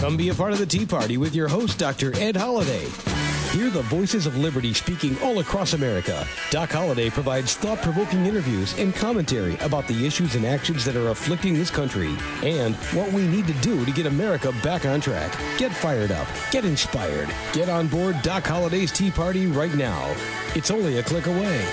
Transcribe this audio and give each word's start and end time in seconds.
Come 0.00 0.16
be 0.16 0.30
a 0.30 0.34
part 0.34 0.52
of 0.54 0.58
the 0.58 0.64
Tea 0.64 0.86
Party 0.86 1.18
with 1.18 1.34
your 1.34 1.46
host, 1.46 1.78
Dr. 1.78 2.16
Ed 2.18 2.34
Holliday. 2.34 2.86
Hear 3.50 3.68
the 3.68 3.82
voices 3.82 4.24
of 4.24 4.34
liberty 4.34 4.72
speaking 4.72 5.14
all 5.20 5.40
across 5.40 5.74
America. 5.74 6.26
Doc 6.50 6.72
Holliday 6.72 7.10
provides 7.10 7.54
thought 7.54 7.82
provoking 7.82 8.24
interviews 8.24 8.74
and 8.78 8.94
commentary 8.94 9.58
about 9.58 9.86
the 9.88 10.06
issues 10.06 10.36
and 10.36 10.46
actions 10.46 10.86
that 10.86 10.96
are 10.96 11.10
afflicting 11.10 11.52
this 11.52 11.68
country 11.68 12.16
and 12.42 12.76
what 12.94 13.12
we 13.12 13.26
need 13.26 13.46
to 13.46 13.52
do 13.60 13.84
to 13.84 13.92
get 13.92 14.06
America 14.06 14.54
back 14.62 14.86
on 14.86 15.02
track. 15.02 15.38
Get 15.58 15.70
fired 15.70 16.12
up, 16.12 16.26
get 16.50 16.64
inspired, 16.64 17.28
get 17.52 17.68
on 17.68 17.86
board 17.86 18.16
Doc 18.22 18.46
Holliday's 18.46 18.92
Tea 18.92 19.10
Party 19.10 19.48
right 19.48 19.74
now. 19.74 20.16
It's 20.54 20.70
only 20.70 20.96
a 20.96 21.02
click 21.02 21.26
away. 21.26 21.68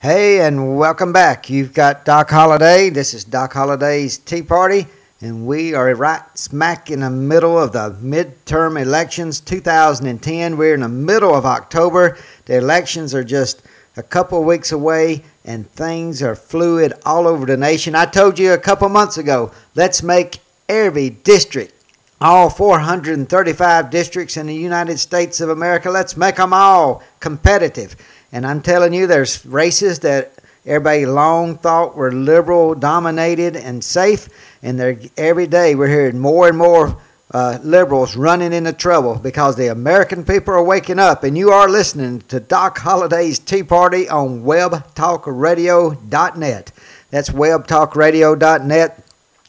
Hey, 0.00 0.40
and 0.40 0.76
welcome 0.76 1.12
back. 1.12 1.48
You've 1.48 1.72
got 1.72 2.04
Doc 2.04 2.30
Holliday. 2.30 2.90
This 2.90 3.14
is 3.14 3.24
Doc 3.24 3.52
Holliday's 3.52 4.18
Tea 4.18 4.42
Party, 4.42 4.86
and 5.20 5.46
we 5.46 5.72
are 5.74 5.94
right 5.94 6.22
smack 6.34 6.90
in 6.90 7.00
the 7.00 7.10
middle 7.10 7.58
of 7.58 7.72
the 7.72 7.96
midterm 8.02 8.80
elections 8.80 9.40
2010. 9.40 10.56
We're 10.56 10.74
in 10.74 10.80
the 10.80 10.88
middle 10.88 11.34
of 11.34 11.46
October. 11.46 12.18
The 12.44 12.58
elections 12.58 13.14
are 13.14 13.24
just 13.24 13.62
a 13.96 14.02
couple 14.02 14.44
weeks 14.44 14.72
away, 14.72 15.24
and 15.44 15.70
things 15.70 16.22
are 16.22 16.34
fluid 16.34 16.92
all 17.06 17.26
over 17.26 17.46
the 17.46 17.56
nation. 17.56 17.94
I 17.94 18.04
told 18.04 18.38
you 18.38 18.52
a 18.52 18.58
couple 18.58 18.88
months 18.90 19.16
ago 19.16 19.52
let's 19.74 20.02
make 20.02 20.40
every 20.68 21.10
district 21.10 21.72
all 22.20 22.48
435 22.48 23.90
districts 23.90 24.36
in 24.36 24.46
the 24.46 24.54
United 24.54 24.98
States 24.98 25.40
of 25.40 25.50
America, 25.50 25.90
let's 25.90 26.16
make 26.16 26.36
them 26.36 26.52
all 26.52 27.02
competitive. 27.20 27.94
And 28.32 28.46
I'm 28.46 28.62
telling 28.62 28.94
you, 28.94 29.06
there's 29.06 29.44
races 29.44 30.00
that 30.00 30.32
everybody 30.66 31.06
long 31.06 31.56
thought 31.56 31.96
we're 31.96 32.10
liberal 32.10 32.74
dominated 32.74 33.56
and 33.56 33.82
safe, 33.82 34.28
and 34.62 35.10
every 35.16 35.46
day 35.46 35.74
we're 35.74 35.88
hearing 35.88 36.18
more 36.18 36.48
and 36.48 36.58
more 36.58 36.98
uh, 37.32 37.58
liberals 37.62 38.14
running 38.16 38.52
into 38.52 38.72
trouble 38.72 39.18
because 39.18 39.56
the 39.56 39.66
American 39.68 40.24
people 40.24 40.54
are 40.54 40.62
waking 40.62 40.98
up. 40.98 41.22
And 41.24 41.36
you 41.36 41.50
are 41.50 41.68
listening 41.68 42.20
to 42.28 42.40
Doc 42.40 42.78
Holliday's 42.78 43.38
Tea 43.38 43.62
Party 43.62 44.08
on 44.08 44.42
WebTalkRadio.net. 44.42 46.72
That's 47.10 47.28
WebTalkRadio.net. 47.30 49.04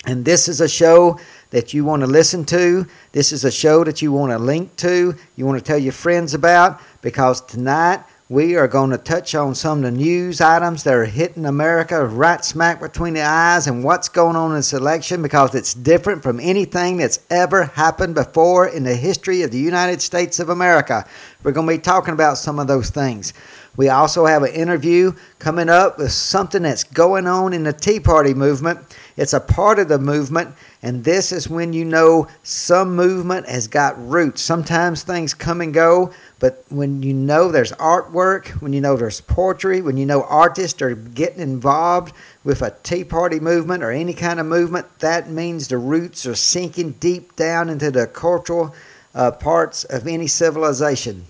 And 0.06 0.26
this 0.26 0.48
is 0.48 0.62
a 0.62 0.70
show 0.70 1.20
that 1.50 1.74
you 1.74 1.84
want 1.86 2.02
to 2.02 2.08
listen 2.08 2.46
to. 2.46 2.86
This 3.12 3.32
is 3.32 3.46
a 3.46 3.52
show 3.52 3.84
that 3.84 4.02
you 4.02 4.12
want 4.12 4.32
to 4.32 4.40
link 4.40 4.76
to, 4.78 5.14
you 5.36 5.46
want 5.46 5.60
to 5.60 5.64
tell 5.64 5.78
your 5.78 5.94
friends 5.94 6.34
about, 6.34 6.82
because 7.02 7.42
tonight 7.42 8.02
we 8.30 8.58
are 8.58 8.68
going 8.68 8.90
to 8.90 8.98
touch 8.98 9.34
on 9.36 9.56
some 9.56 9.78
of 9.78 9.84
the 9.86 9.92
news 9.92 10.42
items 10.42 10.84
that 10.84 10.94
are 10.94 11.06
hitting 11.06 11.46
America 11.46 12.06
right 12.06 12.44
smack 12.44 12.82
between 12.82 13.14
the 13.14 13.22
eyes 13.22 13.68
and 13.68 13.86
what's 13.86 14.10
going 14.10 14.36
on 14.36 14.52
in 14.52 14.58
this 14.58 14.74
election 14.74 15.22
because 15.22 15.56
it's 15.56 15.74
different 15.74 16.22
from 16.22 16.38
anything 16.42 16.98
that's 16.98 17.22
ever 17.30 17.64
happened 17.64 18.16
before 18.16 18.68
in 18.68 18.84
the 18.84 18.94
history 18.94 19.44
of 19.44 19.52
the 19.52 19.58
United 19.58 20.02
States 20.02 20.42
of 20.42 20.50
America. 20.50 21.08
We're 21.42 21.54
going 21.54 21.68
to 21.68 21.74
be 21.76 21.80
talking 21.80 22.14
about 22.14 22.38
some 22.38 22.60
of 22.60 22.68
those 22.68 22.90
things. 22.90 23.34
We 23.78 23.88
also 23.88 24.26
have 24.26 24.44
an 24.44 24.54
interview 24.54 25.14
coming 25.40 25.70
up 25.70 25.98
with 25.98 26.12
something 26.12 26.64
that's 26.64 26.84
going 26.84 27.28
on 27.28 27.54
in 27.54 27.64
the 27.64 27.72
Tea 27.72 28.02
Party 28.02 28.34
movement. 28.34 28.80
It's 29.16 29.34
a 29.34 29.40
part 29.40 29.80
of 29.80 29.88
the 29.88 30.00
movement, 30.00 30.54
and 30.84 31.04
this 31.04 31.32
is 31.32 31.50
when 31.50 31.74
you 31.74 31.84
know 31.84 32.28
some 32.44 32.96
movement 32.96 33.48
has 33.48 33.68
got 33.68 33.98
roots. 34.08 34.42
Sometimes 34.42 35.02
things 35.02 35.34
come 35.34 35.62
and 35.62 35.74
go, 35.74 36.14
but 36.40 36.64
when 36.70 37.02
you 37.02 37.14
know 37.14 37.52
there's 37.52 37.72
artwork, 37.74 38.50
when 38.62 38.74
you 38.74 38.82
know 38.82 38.96
there's 38.96 39.22
poetry, 39.22 39.82
when 39.82 39.98
you 39.98 40.06
know 40.06 40.24
artists 40.24 40.82
are 40.82 40.94
getting 40.94 41.42
involved 41.42 42.14
with 42.44 42.62
a 42.62 42.76
Tea 42.84 43.04
Party 43.04 43.40
movement 43.40 43.84
or 43.84 43.92
any 43.92 44.14
kind 44.14 44.40
of 44.40 44.46
movement, 44.46 45.00
that 45.00 45.30
means 45.30 45.68
the 45.68 45.80
roots 45.80 46.28
are 46.28 46.36
sinking 46.36 46.92
deep 46.94 47.36
down 47.36 47.70
into 47.70 47.90
the 47.90 48.06
cultural 48.06 48.76
uh, 49.16 49.32
parts 49.32 49.84
of 49.86 50.06
any 50.06 50.28
civilization. 50.28 51.26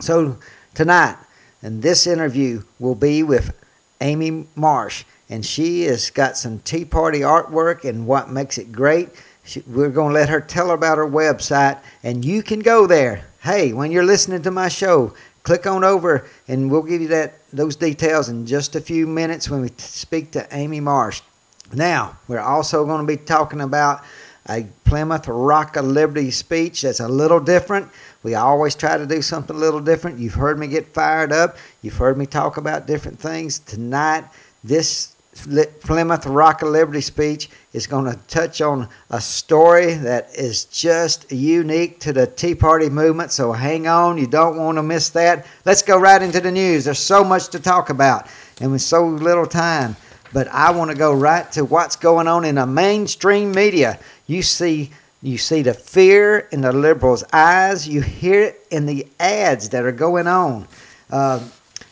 So, 0.00 0.38
tonight, 0.74 1.16
and 1.62 1.82
this 1.82 2.06
interview 2.06 2.64
will 2.78 2.94
be 2.94 3.22
with 3.22 3.54
Amy 4.02 4.46
Marsh. 4.54 5.04
And 5.32 5.46
she 5.46 5.84
has 5.84 6.10
got 6.10 6.36
some 6.36 6.58
Tea 6.58 6.84
Party 6.84 7.20
artwork 7.20 7.88
and 7.88 8.06
what 8.06 8.28
makes 8.28 8.58
it 8.58 8.70
great. 8.70 9.08
She, 9.44 9.62
we're 9.66 9.88
going 9.88 10.12
to 10.12 10.20
let 10.20 10.28
her 10.28 10.42
tell 10.42 10.72
about 10.72 10.98
her 10.98 11.08
website, 11.08 11.80
and 12.02 12.22
you 12.22 12.42
can 12.42 12.60
go 12.60 12.86
there. 12.86 13.24
Hey, 13.40 13.72
when 13.72 13.90
you're 13.90 14.04
listening 14.04 14.42
to 14.42 14.50
my 14.50 14.68
show, 14.68 15.14
click 15.42 15.66
on 15.66 15.84
over, 15.84 16.28
and 16.48 16.70
we'll 16.70 16.82
give 16.82 17.00
you 17.00 17.08
that 17.08 17.38
those 17.50 17.76
details 17.76 18.28
in 18.28 18.44
just 18.44 18.76
a 18.76 18.80
few 18.82 19.06
minutes 19.06 19.48
when 19.48 19.62
we 19.62 19.70
speak 19.78 20.32
to 20.32 20.46
Amy 20.54 20.80
Marsh. 20.80 21.22
Now, 21.72 22.18
we're 22.28 22.38
also 22.38 22.84
going 22.84 23.00
to 23.00 23.06
be 23.06 23.16
talking 23.16 23.62
about 23.62 24.04
a 24.50 24.66
Plymouth 24.84 25.28
Rock 25.28 25.76
of 25.76 25.86
Liberty 25.86 26.30
speech 26.30 26.82
that's 26.82 27.00
a 27.00 27.08
little 27.08 27.40
different. 27.40 27.88
We 28.22 28.34
always 28.34 28.74
try 28.74 28.98
to 28.98 29.06
do 29.06 29.22
something 29.22 29.56
a 29.56 29.58
little 29.58 29.80
different. 29.80 30.18
You've 30.18 30.34
heard 30.34 30.58
me 30.58 30.66
get 30.66 30.92
fired 30.92 31.32
up. 31.32 31.56
You've 31.80 31.96
heard 31.96 32.18
me 32.18 32.26
talk 32.26 32.58
about 32.58 32.86
different 32.86 33.18
things. 33.18 33.60
Tonight, 33.60 34.26
this 34.62 35.11
Plymouth 35.34 36.26
Rock 36.26 36.62
of 36.62 36.68
Liberty 36.68 37.00
speech 37.00 37.48
is 37.72 37.86
going 37.86 38.04
to 38.04 38.18
touch 38.28 38.60
on 38.60 38.88
a 39.08 39.20
story 39.20 39.94
that 39.94 40.28
is 40.36 40.66
just 40.66 41.32
unique 41.32 42.00
to 42.00 42.12
the 42.12 42.26
Tea 42.26 42.54
Party 42.54 42.90
movement. 42.90 43.32
So 43.32 43.52
hang 43.52 43.86
on, 43.86 44.18
you 44.18 44.26
don't 44.26 44.58
want 44.58 44.76
to 44.76 44.82
miss 44.82 45.08
that. 45.10 45.46
Let's 45.64 45.82
go 45.82 45.98
right 45.98 46.22
into 46.22 46.40
the 46.40 46.52
news. 46.52 46.84
There's 46.84 46.98
so 46.98 47.24
much 47.24 47.48
to 47.48 47.60
talk 47.60 47.88
about, 47.88 48.26
and 48.60 48.72
with 48.72 48.82
so 48.82 49.06
little 49.06 49.46
time. 49.46 49.96
But 50.34 50.48
I 50.48 50.70
want 50.70 50.90
to 50.90 50.96
go 50.96 51.14
right 51.14 51.50
to 51.52 51.64
what's 51.64 51.96
going 51.96 52.28
on 52.28 52.44
in 52.44 52.56
the 52.56 52.66
mainstream 52.66 53.52
media. 53.52 53.98
You 54.26 54.42
see 54.42 54.90
you 55.22 55.38
see 55.38 55.62
the 55.62 55.72
fear 55.72 56.48
in 56.50 56.62
the 56.62 56.72
liberals' 56.72 57.22
eyes. 57.32 57.88
You 57.88 58.02
hear 58.02 58.42
it 58.42 58.66
in 58.70 58.86
the 58.86 59.06
ads 59.20 59.68
that 59.68 59.84
are 59.84 59.92
going 59.92 60.26
on. 60.26 60.66
Uh, 61.08 61.40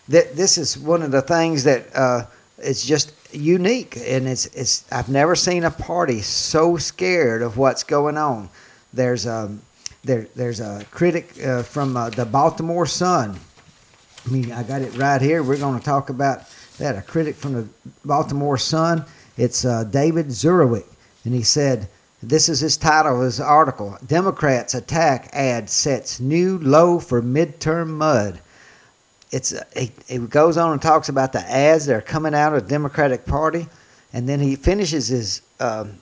that 0.08 0.34
this 0.34 0.58
is 0.58 0.76
one 0.76 1.02
of 1.02 1.12
the 1.12 1.22
things 1.22 1.62
that 1.62 1.94
uh, 1.94 2.26
is 2.58 2.84
just 2.84 3.12
unique, 3.32 3.96
and 3.96 4.26
it's 4.28 4.46
it's. 4.46 4.84
I've 4.92 5.08
never 5.08 5.36
seen 5.36 5.64
a 5.64 5.70
party 5.70 6.20
so 6.20 6.76
scared 6.76 7.42
of 7.42 7.56
what's 7.56 7.82
going 7.82 8.16
on. 8.16 8.48
There's 8.92 9.26
a 9.26 9.56
there 10.04 10.26
there's 10.34 10.60
a 10.60 10.84
critic 10.90 11.34
uh, 11.44 11.62
from 11.62 11.96
uh, 11.96 12.10
the 12.10 12.24
Baltimore 12.24 12.86
Sun. 12.86 13.38
I 14.26 14.30
mean, 14.30 14.52
I 14.52 14.62
got 14.62 14.82
it 14.82 14.96
right 14.96 15.20
here. 15.20 15.42
We're 15.42 15.58
going 15.58 15.78
to 15.78 15.84
talk 15.84 16.10
about 16.10 16.42
that. 16.78 16.96
A 16.96 17.02
critic 17.02 17.36
from 17.36 17.54
the 17.54 17.68
Baltimore 18.04 18.58
Sun. 18.58 19.04
It's 19.36 19.64
uh, 19.64 19.84
David 19.84 20.26
Zurawik, 20.26 20.86
and 21.24 21.34
he 21.34 21.42
said 21.42 21.88
this 22.22 22.50
is 22.50 22.60
his 22.60 22.76
title 22.76 23.16
of 23.16 23.22
his 23.22 23.40
article. 23.40 23.96
Democrats 24.06 24.74
attack 24.74 25.30
ad 25.32 25.70
sets 25.70 26.20
new 26.20 26.58
low 26.58 26.98
for 26.98 27.22
midterm 27.22 27.88
mud. 27.88 28.40
It's 29.30 29.52
it, 29.52 29.92
it 30.08 30.30
goes 30.30 30.56
on 30.56 30.72
and 30.72 30.82
talks 30.82 31.08
about 31.08 31.32
the 31.32 31.40
ads 31.40 31.86
that 31.86 31.94
are 31.94 32.00
coming 32.00 32.34
out 32.34 32.54
of 32.54 32.64
the 32.64 32.68
Democratic 32.68 33.26
Party, 33.26 33.68
and 34.12 34.28
then 34.28 34.40
he 34.40 34.56
finishes 34.56 35.08
his 35.08 35.42
um, 35.60 35.98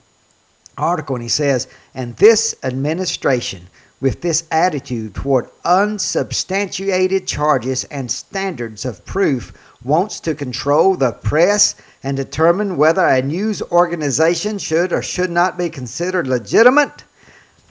article 0.77 1.15
and 1.15 1.23
he 1.23 1.29
says, 1.29 1.67
"And 1.93 2.15
this 2.17 2.55
administration." 2.63 3.67
with 4.01 4.21
this 4.21 4.47
attitude 4.51 5.13
toward 5.13 5.49
unsubstantiated 5.65 7.27
charges 7.27 7.83
and 7.85 8.09
standards 8.09 8.85
of 8.85 9.05
proof 9.05 9.53
wants 9.83 10.19
to 10.21 10.35
control 10.35 10.95
the 10.95 11.11
press 11.11 11.75
and 12.03 12.15
determine 12.15 12.77
whether 12.77 13.05
a 13.05 13.21
news 13.21 13.61
organization 13.71 14.57
should 14.57 14.93
or 14.93 15.01
should 15.01 15.29
not 15.29 15.57
be 15.57 15.69
considered 15.69 16.27
legitimate? 16.27 17.03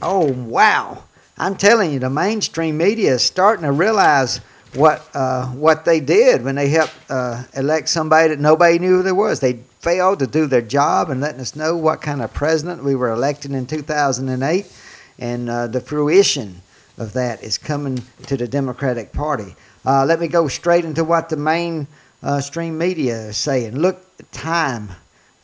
Oh, 0.03 0.33
wow. 0.33 1.05
I'm 1.37 1.57
telling 1.57 1.93
you, 1.93 1.99
the 1.99 2.11
mainstream 2.11 2.77
media 2.77 3.15
is 3.15 3.23
starting 3.23 3.65
to 3.65 3.73
realize 3.73 4.41
what 4.79 5.09
uh, 5.13 5.47
what 5.49 5.85
they 5.85 5.99
did 5.99 6.45
when 6.45 6.55
they 6.55 6.69
helped 6.69 6.95
uh, 7.11 7.43
elect 7.55 7.89
somebody 7.89 8.29
that 8.29 8.39
nobody 8.39 8.79
knew 8.79 8.99
who 8.99 9.03
they 9.03 9.13
was. 9.13 9.41
They 9.41 9.55
failed 9.81 10.21
to 10.21 10.27
do 10.27 10.47
their 10.47 10.63
job 10.63 11.11
and 11.11 11.21
letting 11.21 11.41
us 11.41 11.57
know 11.57 11.77
what 11.77 12.01
kind 12.01 12.23
of 12.23 12.33
president 12.33 12.85
we 12.85 12.95
were 12.95 13.11
elected 13.11 13.53
in 13.53 13.67
2008, 13.67 14.73
and 15.19 15.51
uh, 15.51 15.67
the 15.67 15.81
fruition 15.81 16.63
of 16.97 17.13
that 17.13 17.43
is 17.43 17.59
coming 17.59 18.03
to 18.27 18.37
the 18.37 18.47
Democratic 18.47 19.13
Party. 19.13 19.57
Uh, 19.85 20.05
let 20.05 20.21
me 20.21 20.29
go 20.29 20.49
straight 20.49 20.85
into 20.85 21.03
what 21.05 21.29
the 21.29 21.37
main 21.37 21.87
uh, 22.23 22.41
media 22.57 23.29
is 23.29 23.37
saying. 23.37 23.77
Look, 23.77 24.05
Time, 24.33 24.91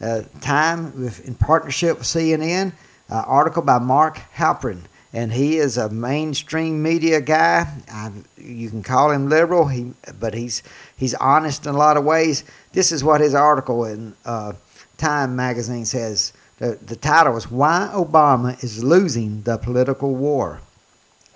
uh, 0.01 0.23
Time 0.41 1.01
with, 1.01 1.27
in 1.27 1.35
partnership 1.35 1.99
with 1.99 2.07
CNN, 2.07 2.73
article 3.09 3.63
by 3.63 3.79
Mark 3.79 4.19
Halperin, 4.35 4.81
and 5.15 5.33
he 5.33 5.59
is 5.59 5.79
a 5.79 5.89
mainstream 5.89 6.83
media 6.83 7.21
guy. 7.21 7.73
I, 7.91 8.11
you 8.37 8.69
can 8.69 8.83
call 8.83 9.13
him 9.13 9.29
liberal, 9.29 9.69
he, 9.69 9.93
but 10.19 10.35
he's 10.35 10.63
he's 10.97 11.15
honest 11.15 11.67
in 11.67 11.75
a 11.75 11.79
lot 11.79 11.97
of 11.97 12.05
ways. 12.05 12.45
This 12.73 12.91
is 12.93 13.03
what 13.05 13.21
his 13.21 13.35
article 13.35 13.85
in 13.85 14.15
uh, 14.27 14.53
Time 14.99 15.35
magazine 15.35 15.85
says. 15.85 16.33
The, 16.59 16.79
the 16.87 16.97
title 16.97 17.37
is 17.37 17.51
Why 17.51 17.91
Obama 17.95 18.63
is 18.63 18.83
Losing 18.85 19.43
the 19.43 19.57
Political 19.57 20.15
War. 20.15 20.61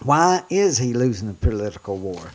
Why 0.03 0.43
is 0.51 0.79
he 0.79 0.93
losing 0.93 1.29
the 1.29 1.35
political 1.35 1.97
war? 1.97 2.31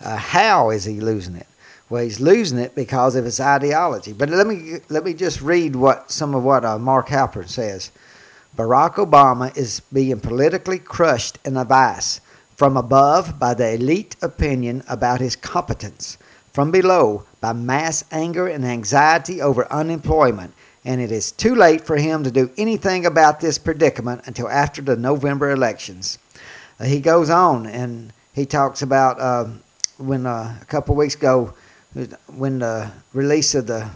Uh, 0.00 0.16
how 0.16 0.70
is 0.70 0.84
he 0.84 1.00
losing 1.00 1.36
it? 1.36 1.46
Well, 1.88 2.02
he's 2.02 2.20
losing 2.20 2.58
it 2.58 2.74
because 2.74 3.16
of 3.16 3.24
his 3.24 3.40
ideology. 3.40 4.12
But 4.12 4.28
let 4.28 4.46
me 4.46 4.78
let 4.90 5.04
me 5.04 5.14
just 5.14 5.40
read 5.40 5.74
what 5.74 6.10
some 6.10 6.34
of 6.34 6.44
what 6.44 6.64
uh, 6.64 6.78
Mark 6.78 7.08
Halperin 7.08 7.48
says. 7.48 7.90
Barack 8.58 8.94
Obama 8.94 9.56
is 9.56 9.78
being 9.92 10.18
politically 10.18 10.80
crushed 10.80 11.38
in 11.44 11.56
a 11.56 11.64
vice. 11.64 12.20
From 12.56 12.76
above, 12.76 13.38
by 13.38 13.54
the 13.54 13.74
elite 13.74 14.16
opinion 14.20 14.82
about 14.88 15.20
his 15.20 15.36
competence. 15.36 16.18
From 16.52 16.72
below, 16.72 17.22
by 17.40 17.52
mass 17.52 18.02
anger 18.10 18.48
and 18.48 18.64
anxiety 18.64 19.40
over 19.40 19.72
unemployment. 19.72 20.54
And 20.84 21.00
it 21.00 21.12
is 21.12 21.30
too 21.30 21.54
late 21.54 21.82
for 21.82 21.98
him 21.98 22.24
to 22.24 22.32
do 22.32 22.50
anything 22.58 23.06
about 23.06 23.38
this 23.38 23.58
predicament 23.58 24.22
until 24.24 24.48
after 24.48 24.82
the 24.82 24.96
November 24.96 25.52
elections. 25.52 26.18
Uh, 26.80 26.86
he 26.86 26.98
goes 26.98 27.30
on 27.30 27.64
and 27.64 28.12
he 28.34 28.44
talks 28.44 28.82
about 28.82 29.20
uh, 29.20 29.44
when 29.98 30.26
uh, 30.26 30.58
a 30.60 30.64
couple 30.64 30.96
weeks 30.96 31.14
ago, 31.14 31.54
when 32.26 32.58
the 32.58 32.90
release 33.12 33.54
of 33.54 33.68
the 33.68 33.88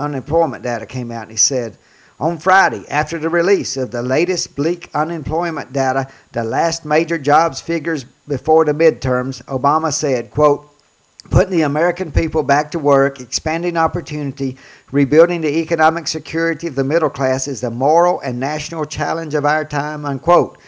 unemployment 0.00 0.64
data 0.64 0.84
came 0.84 1.12
out, 1.12 1.22
and 1.22 1.30
he 1.30 1.36
said, 1.36 1.78
on 2.20 2.36
Friday, 2.38 2.84
after 2.90 3.18
the 3.18 3.30
release 3.30 3.78
of 3.78 3.90
the 3.90 4.02
latest 4.02 4.54
bleak 4.54 4.90
unemployment 4.92 5.72
data, 5.72 6.06
the 6.32 6.44
last 6.44 6.84
major 6.84 7.16
jobs 7.16 7.62
figures 7.62 8.04
before 8.28 8.66
the 8.66 8.74
midterms, 8.74 9.42
Obama 9.44 9.90
said, 9.90 10.30
quote, 10.30 10.66
putting 11.30 11.52
the 11.52 11.62
American 11.62 12.12
people 12.12 12.42
back 12.42 12.70
to 12.72 12.78
work, 12.78 13.20
expanding 13.20 13.78
opportunity, 13.78 14.58
rebuilding 14.92 15.40
the 15.40 15.58
economic 15.60 16.06
security 16.06 16.66
of 16.66 16.74
the 16.74 16.84
middle 16.84 17.10
class 17.10 17.48
is 17.48 17.62
the 17.62 17.70
moral 17.70 18.20
and 18.20 18.38
national 18.38 18.84
challenge 18.84 19.34
of 19.34 19.46
our 19.46 19.64
time, 19.64 20.04
unquote. 20.04 20.58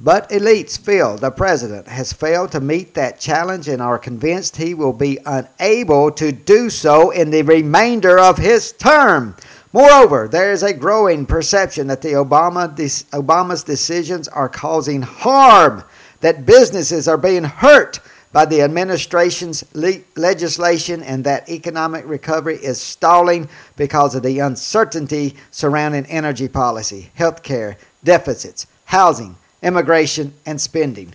But 0.00 0.30
elites 0.30 0.76
feel 0.76 1.16
the 1.16 1.30
president 1.30 1.86
has 1.86 2.12
failed 2.12 2.50
to 2.52 2.60
meet 2.60 2.94
that 2.94 3.20
challenge 3.20 3.68
and 3.68 3.80
are 3.80 3.98
convinced 3.98 4.56
he 4.56 4.74
will 4.74 4.92
be 4.92 5.18
unable 5.24 6.10
to 6.12 6.32
do 6.32 6.70
so 6.70 7.10
in 7.10 7.30
the 7.30 7.42
remainder 7.42 8.18
of 8.18 8.38
his 8.38 8.72
term. 8.72 9.36
Moreover, 9.72 10.28
there 10.28 10.52
is 10.52 10.62
a 10.62 10.74
growing 10.74 11.24
perception 11.24 11.86
that 11.86 12.02
the 12.02 12.10
Obama 12.12 12.68
Obama's 13.12 13.62
decisions 13.62 14.28
are 14.28 14.48
causing 14.48 15.02
harm, 15.02 15.84
that 16.20 16.44
businesses 16.44 17.08
are 17.08 17.16
being 17.16 17.44
hurt 17.44 18.00
by 18.32 18.44
the 18.44 18.62
administration's 18.62 19.64
le- 19.74 20.00
legislation, 20.16 21.02
and 21.02 21.24
that 21.24 21.48
economic 21.48 22.06
recovery 22.06 22.56
is 22.56 22.80
stalling 22.80 23.48
because 23.76 24.14
of 24.14 24.22
the 24.22 24.38
uncertainty 24.38 25.34
surrounding 25.50 26.06
energy 26.06 26.48
policy, 26.48 27.10
health 27.14 27.42
care, 27.42 27.76
deficits, 28.04 28.66
housing, 28.86 29.36
immigration, 29.62 30.34
and 30.46 30.60
spending. 30.60 31.14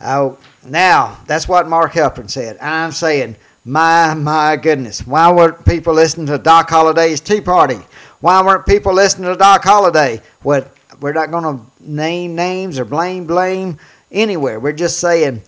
Oh, 0.00 0.38
now, 0.64 1.18
that's 1.26 1.48
what 1.48 1.68
Mark 1.68 1.92
Halperin 1.92 2.30
said. 2.30 2.58
I'm 2.58 2.92
saying 2.92 3.36
my, 3.66 4.14
my 4.14 4.56
goodness. 4.56 5.04
Why 5.04 5.30
weren't 5.32 5.64
people 5.66 5.92
listening 5.92 6.26
to 6.28 6.38
Doc 6.38 6.70
Holliday's 6.70 7.20
Tea 7.20 7.40
Party? 7.40 7.80
Why 8.20 8.40
weren't 8.40 8.64
people 8.64 8.94
listening 8.94 9.28
to 9.28 9.36
Doc 9.36 9.64
Holliday? 9.64 10.22
What, 10.42 10.72
we're 11.00 11.12
not 11.12 11.32
going 11.32 11.58
to 11.58 11.66
name 11.80 12.36
names 12.36 12.78
or 12.78 12.84
blame 12.84 13.26
blame 13.26 13.78
anywhere. 14.12 14.60
We're 14.60 14.72
just 14.72 15.00
saying 15.00 15.42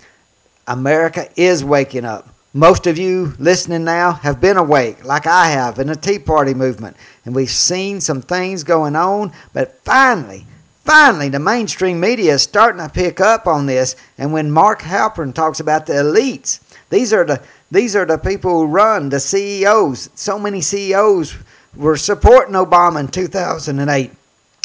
America 0.66 1.28
is 1.36 1.64
waking 1.64 2.04
up. 2.04 2.28
Most 2.52 2.88
of 2.88 2.98
you 2.98 3.34
listening 3.38 3.84
now 3.84 4.12
have 4.12 4.40
been 4.40 4.56
awake, 4.56 5.04
like 5.04 5.28
I 5.28 5.50
have, 5.50 5.78
in 5.78 5.86
the 5.86 5.94
Tea 5.94 6.18
Party 6.18 6.54
movement. 6.54 6.96
And 7.24 7.36
we've 7.36 7.48
seen 7.48 8.00
some 8.00 8.20
things 8.20 8.64
going 8.64 8.96
on, 8.96 9.32
but 9.52 9.78
finally, 9.84 10.44
finally, 10.80 11.28
the 11.28 11.38
mainstream 11.38 12.00
media 12.00 12.34
is 12.34 12.42
starting 12.42 12.82
to 12.82 12.88
pick 12.88 13.20
up 13.20 13.46
on 13.46 13.66
this. 13.66 13.94
And 14.16 14.32
when 14.32 14.50
Mark 14.50 14.80
Halperin 14.80 15.32
talks 15.32 15.60
about 15.60 15.86
the 15.86 15.92
elites, 15.92 16.60
these 16.90 17.12
are 17.12 17.24
the 17.24 17.42
these 17.70 17.94
are 17.94 18.06
the 18.06 18.18
people 18.18 18.60
who 18.60 18.66
run 18.66 19.10
the 19.10 19.20
CEOs. 19.20 20.10
So 20.14 20.38
many 20.38 20.60
CEOs 20.60 21.36
were 21.76 21.96
supporting 21.96 22.54
Obama 22.54 23.00
in 23.00 23.08
2008. 23.08 24.10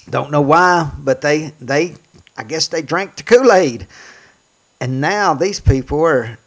Don't 0.09 0.31
know 0.31 0.41
why, 0.41 0.91
but 0.97 1.21
they 1.21 1.53
they 1.59 1.95
I 2.37 2.43
guess 2.43 2.67
they 2.67 2.81
drank 2.81 3.15
the 3.15 3.23
Kool-Aid. 3.23 3.87
And 4.81 4.99
now 4.99 5.33
these 5.33 5.59
people 5.59 6.01
are 6.01 6.37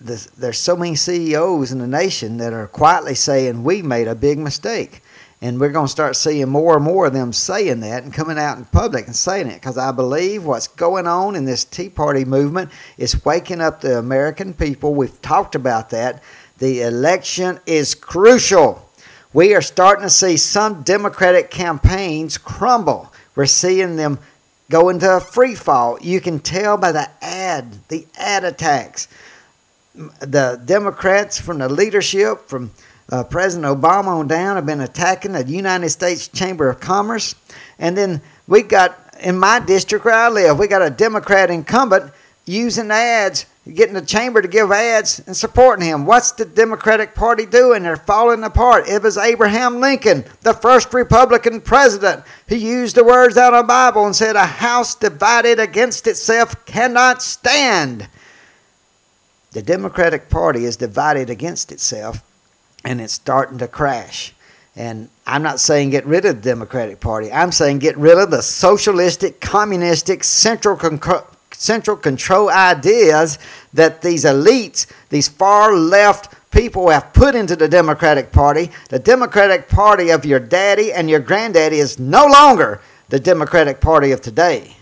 there's 0.00 0.58
so 0.58 0.76
many 0.76 0.96
CEOs 0.96 1.72
in 1.72 1.78
the 1.78 1.86
nation 1.86 2.38
that 2.38 2.52
are 2.52 2.66
quietly 2.66 3.14
saying 3.14 3.64
we 3.64 3.82
made 3.82 4.08
a 4.08 4.14
big 4.14 4.38
mistake. 4.38 5.02
And 5.42 5.58
we're 5.58 5.70
going 5.70 5.86
to 5.86 5.90
start 5.90 6.16
seeing 6.16 6.50
more 6.50 6.76
and 6.76 6.84
more 6.84 7.06
of 7.06 7.14
them 7.14 7.32
saying 7.32 7.80
that 7.80 8.02
and 8.02 8.12
coming 8.12 8.38
out 8.38 8.58
in 8.58 8.66
public 8.66 9.06
and 9.06 9.16
saying 9.16 9.46
it 9.46 9.54
because 9.54 9.78
I 9.78 9.90
believe 9.90 10.44
what's 10.44 10.68
going 10.68 11.06
on 11.06 11.34
in 11.34 11.46
this 11.46 11.64
Tea 11.64 11.88
Party 11.88 12.26
movement 12.26 12.70
is 12.98 13.24
waking 13.24 13.62
up 13.62 13.80
the 13.80 13.98
American 13.98 14.52
people. 14.52 14.94
We've 14.94 15.20
talked 15.22 15.54
about 15.54 15.90
that. 15.90 16.22
The 16.58 16.82
election 16.82 17.58
is 17.64 17.94
crucial. 17.94 18.86
We 19.32 19.54
are 19.54 19.62
starting 19.62 20.02
to 20.02 20.10
see 20.10 20.36
some 20.36 20.82
Democratic 20.82 21.50
campaigns 21.50 22.36
crumble. 22.36 23.10
We're 23.34 23.46
seeing 23.46 23.96
them 23.96 24.18
go 24.68 24.90
into 24.90 25.16
a 25.16 25.20
free 25.20 25.54
fall. 25.54 25.98
You 26.02 26.20
can 26.20 26.40
tell 26.40 26.76
by 26.76 26.92
the 26.92 27.08
ad, 27.22 27.78
the 27.88 28.06
ad 28.18 28.44
attacks. 28.44 29.08
The 29.94 30.60
Democrats 30.64 31.40
from 31.40 31.58
the 31.58 31.68
leadership, 31.68 32.46
from 32.46 32.72
uh, 33.10 33.24
President 33.24 33.66
Obama 33.66 34.08
on 34.08 34.28
down 34.28 34.56
have 34.56 34.66
been 34.66 34.80
attacking 34.80 35.32
the 35.32 35.44
United 35.44 35.90
States 35.90 36.28
Chamber 36.28 36.68
of 36.68 36.80
Commerce. 36.80 37.34
And 37.78 37.96
then 37.96 38.22
we 38.46 38.62
got, 38.62 38.96
in 39.20 39.38
my 39.38 39.58
district 39.58 40.04
where 40.04 40.14
I 40.14 40.28
live, 40.28 40.58
we 40.58 40.68
got 40.68 40.82
a 40.82 40.90
Democrat 40.90 41.50
incumbent 41.50 42.12
using 42.46 42.90
ads, 42.90 43.46
getting 43.74 43.94
the 43.94 44.02
chamber 44.02 44.40
to 44.40 44.48
give 44.48 44.70
ads 44.70 45.20
and 45.26 45.36
supporting 45.36 45.86
him. 45.86 46.06
What's 46.06 46.32
the 46.32 46.44
Democratic 46.44 47.14
Party 47.14 47.46
doing? 47.46 47.82
They're 47.82 47.96
falling 47.96 48.44
apart. 48.44 48.88
It 48.88 49.02
was 49.02 49.18
Abraham 49.18 49.80
Lincoln, 49.80 50.24
the 50.42 50.54
first 50.54 50.94
Republican 50.94 51.60
president. 51.60 52.24
He 52.48 52.56
used 52.56 52.96
the 52.96 53.04
words 53.04 53.36
out 53.36 53.54
of 53.54 53.64
the 53.64 53.68
Bible 53.68 54.06
and 54.06 54.14
said, 54.14 54.36
A 54.36 54.46
house 54.46 54.94
divided 54.94 55.58
against 55.58 56.06
itself 56.06 56.64
cannot 56.64 57.22
stand. 57.22 58.08
The 59.52 59.62
Democratic 59.62 60.28
Party 60.28 60.64
is 60.64 60.76
divided 60.76 61.28
against 61.28 61.72
itself 61.72 62.22
and 62.84 63.00
it's 63.00 63.12
starting 63.12 63.58
to 63.58 63.68
crash. 63.68 64.34
And 64.76 65.08
I'm 65.26 65.42
not 65.42 65.60
saying 65.60 65.90
get 65.90 66.06
rid 66.06 66.24
of 66.24 66.36
the 66.36 66.42
Democratic 66.42 67.00
Party. 67.00 67.30
I'm 67.32 67.52
saying 67.52 67.80
get 67.80 67.96
rid 67.96 68.18
of 68.18 68.30
the 68.30 68.42
socialistic, 68.42 69.40
communistic, 69.40 70.24
central 70.24 70.78
central 71.52 71.96
control 71.96 72.48
ideas 72.48 73.38
that 73.74 74.00
these 74.00 74.24
elites, 74.24 74.86
these 75.10 75.28
far 75.28 75.74
left 75.74 76.34
people 76.50 76.88
have 76.88 77.12
put 77.12 77.34
into 77.34 77.56
the 77.56 77.68
Democratic 77.68 78.32
Party. 78.32 78.70
The 78.88 78.98
Democratic 78.98 79.68
Party 79.68 80.10
of 80.10 80.24
your 80.24 80.40
daddy 80.40 80.92
and 80.92 81.10
your 81.10 81.20
granddaddy 81.20 81.78
is 81.78 81.98
no 81.98 82.26
longer 82.26 82.80
the 83.08 83.20
Democratic 83.20 83.80
Party 83.80 84.12
of 84.12 84.20
today. 84.20 84.76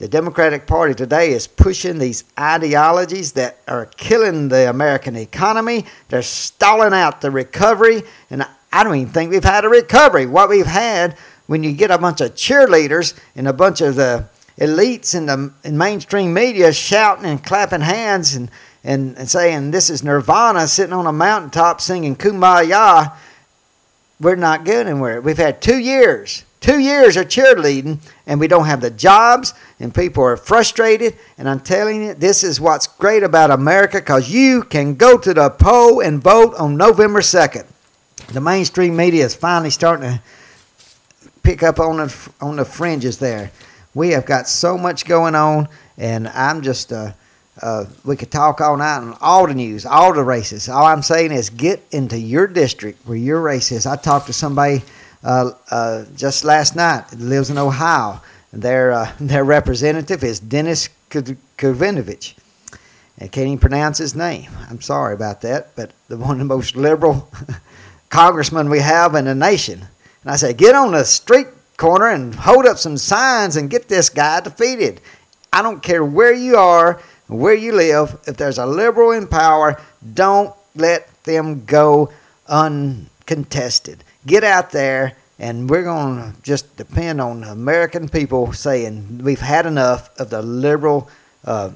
The 0.00 0.08
Democratic 0.08 0.66
Party 0.66 0.94
today 0.94 1.32
is 1.32 1.46
pushing 1.46 1.98
these 1.98 2.24
ideologies 2.38 3.32
that 3.32 3.58
are 3.68 3.84
killing 3.84 4.48
the 4.48 4.70
American 4.70 5.14
economy. 5.14 5.84
They're 6.08 6.22
stalling 6.22 6.94
out 6.94 7.20
the 7.20 7.30
recovery. 7.30 8.04
And 8.30 8.46
I 8.72 8.82
don't 8.82 8.96
even 8.96 9.12
think 9.12 9.30
we've 9.30 9.44
had 9.44 9.66
a 9.66 9.68
recovery. 9.68 10.24
What 10.24 10.48
we've 10.48 10.64
had 10.64 11.18
when 11.48 11.62
you 11.62 11.72
get 11.72 11.90
a 11.90 11.98
bunch 11.98 12.22
of 12.22 12.34
cheerleaders 12.34 13.12
and 13.36 13.46
a 13.46 13.52
bunch 13.52 13.82
of 13.82 13.96
the 13.96 14.24
elites 14.56 15.14
in 15.14 15.26
the 15.26 15.52
in 15.64 15.76
mainstream 15.76 16.32
media 16.32 16.72
shouting 16.72 17.26
and 17.26 17.44
clapping 17.44 17.82
hands 17.82 18.34
and, 18.34 18.50
and, 18.82 19.18
and 19.18 19.28
saying 19.28 19.70
this 19.70 19.90
is 19.90 20.02
nirvana 20.02 20.66
sitting 20.66 20.94
on 20.94 21.06
a 21.06 21.12
mountaintop 21.12 21.78
singing 21.78 22.16
kumbaya, 22.16 23.14
we're 24.18 24.34
not 24.34 24.64
going 24.64 24.86
anywhere. 24.86 25.20
We've 25.20 25.36
had 25.36 25.60
two 25.60 25.78
years 25.78 26.44
Two 26.60 26.78
years 26.78 27.16
of 27.16 27.28
cheerleading, 27.28 27.98
and 28.26 28.38
we 28.38 28.46
don't 28.46 28.66
have 28.66 28.82
the 28.82 28.90
jobs, 28.90 29.54
and 29.78 29.94
people 29.94 30.22
are 30.22 30.36
frustrated. 30.36 31.16
And 31.38 31.48
I'm 31.48 31.60
telling 31.60 32.02
you, 32.02 32.12
this 32.14 32.44
is 32.44 32.60
what's 32.60 32.86
great 32.86 33.22
about 33.22 33.50
America 33.50 33.96
because 33.98 34.28
you 34.28 34.62
can 34.64 34.94
go 34.94 35.16
to 35.16 35.32
the 35.32 35.48
poll 35.48 36.00
and 36.00 36.22
vote 36.22 36.54
on 36.56 36.76
November 36.76 37.20
2nd. 37.20 37.66
The 38.32 38.42
mainstream 38.42 38.94
media 38.94 39.24
is 39.24 39.34
finally 39.34 39.70
starting 39.70 40.10
to 40.10 40.22
pick 41.42 41.62
up 41.62 41.80
on 41.80 41.96
the, 41.96 42.30
on 42.42 42.56
the 42.56 42.66
fringes 42.66 43.18
there. 43.18 43.50
We 43.94 44.10
have 44.10 44.26
got 44.26 44.46
so 44.46 44.76
much 44.76 45.06
going 45.06 45.34
on, 45.34 45.66
and 45.96 46.28
I'm 46.28 46.62
just. 46.62 46.92
Uh, 46.92 47.12
uh, 47.62 47.84
we 48.06 48.16
could 48.16 48.30
talk 48.30 48.62
all 48.62 48.74
night 48.76 48.98
on 48.98 49.14
all 49.20 49.46
the 49.46 49.52
news, 49.52 49.84
all 49.84 50.14
the 50.14 50.24
races. 50.24 50.68
All 50.70 50.86
I'm 50.86 51.02
saying 51.02 51.32
is 51.32 51.50
get 51.50 51.82
into 51.90 52.18
your 52.18 52.46
district 52.46 53.06
where 53.06 53.18
your 53.18 53.38
race 53.42 53.70
is. 53.70 53.84
I 53.84 53.96
talked 53.96 54.28
to 54.28 54.32
somebody 54.32 54.82
just 55.22 56.44
last 56.44 56.76
night. 56.76 57.12
Lives 57.12 57.50
in 57.50 57.58
Ohio. 57.58 58.20
Their 58.52 58.92
uh, 58.92 59.12
their 59.20 59.44
representative 59.44 60.24
is 60.24 60.40
Dennis 60.40 60.88
Kuvinovich. 61.10 62.34
I 63.20 63.28
can't 63.28 63.48
even 63.48 63.58
pronounce 63.58 63.98
his 63.98 64.14
name. 64.14 64.50
I'm 64.70 64.80
sorry 64.80 65.14
about 65.14 65.42
that, 65.42 65.76
but 65.76 65.92
the 66.08 66.16
one 66.16 66.32
of 66.32 66.38
the 66.38 66.44
most 66.46 66.74
liberal 66.74 67.30
congressmen 68.08 68.70
we 68.70 68.80
have 68.80 69.14
in 69.14 69.26
the 69.26 69.34
nation. 69.34 69.86
And 70.22 70.30
I 70.30 70.36
said, 70.36 70.56
get 70.56 70.74
on 70.74 70.92
the 70.92 71.04
street 71.04 71.48
corner 71.76 72.08
and 72.08 72.34
hold 72.34 72.64
up 72.64 72.78
some 72.78 72.96
signs 72.96 73.56
and 73.56 73.68
get 73.68 73.88
this 73.88 74.08
guy 74.08 74.40
defeated. 74.40 75.02
I 75.52 75.60
don't 75.60 75.82
care 75.82 76.02
where 76.02 76.32
you 76.32 76.56
are, 76.56 77.00
where 77.26 77.54
you 77.54 77.72
live. 77.72 78.18
If 78.26 78.38
there's 78.38 78.58
a 78.58 78.66
liberal 78.66 79.10
in 79.10 79.26
power, 79.26 79.80
don't 80.14 80.54
let 80.74 81.08
them 81.24 81.66
go 81.66 82.10
uncontested 82.48 84.02
get 84.26 84.44
out 84.44 84.70
there 84.70 85.16
and 85.40 85.70
we're 85.70 85.82
going 85.82 86.16
to 86.16 86.42
just 86.42 86.76
depend 86.76 87.20
on 87.20 87.40
the 87.40 87.48
American 87.48 88.08
people 88.08 88.52
saying 88.52 89.20
we've 89.22 89.40
had 89.40 89.64
enough 89.64 90.10
of 90.20 90.28
the 90.28 90.42
liberal, 90.42 91.08
uh, 91.46 91.70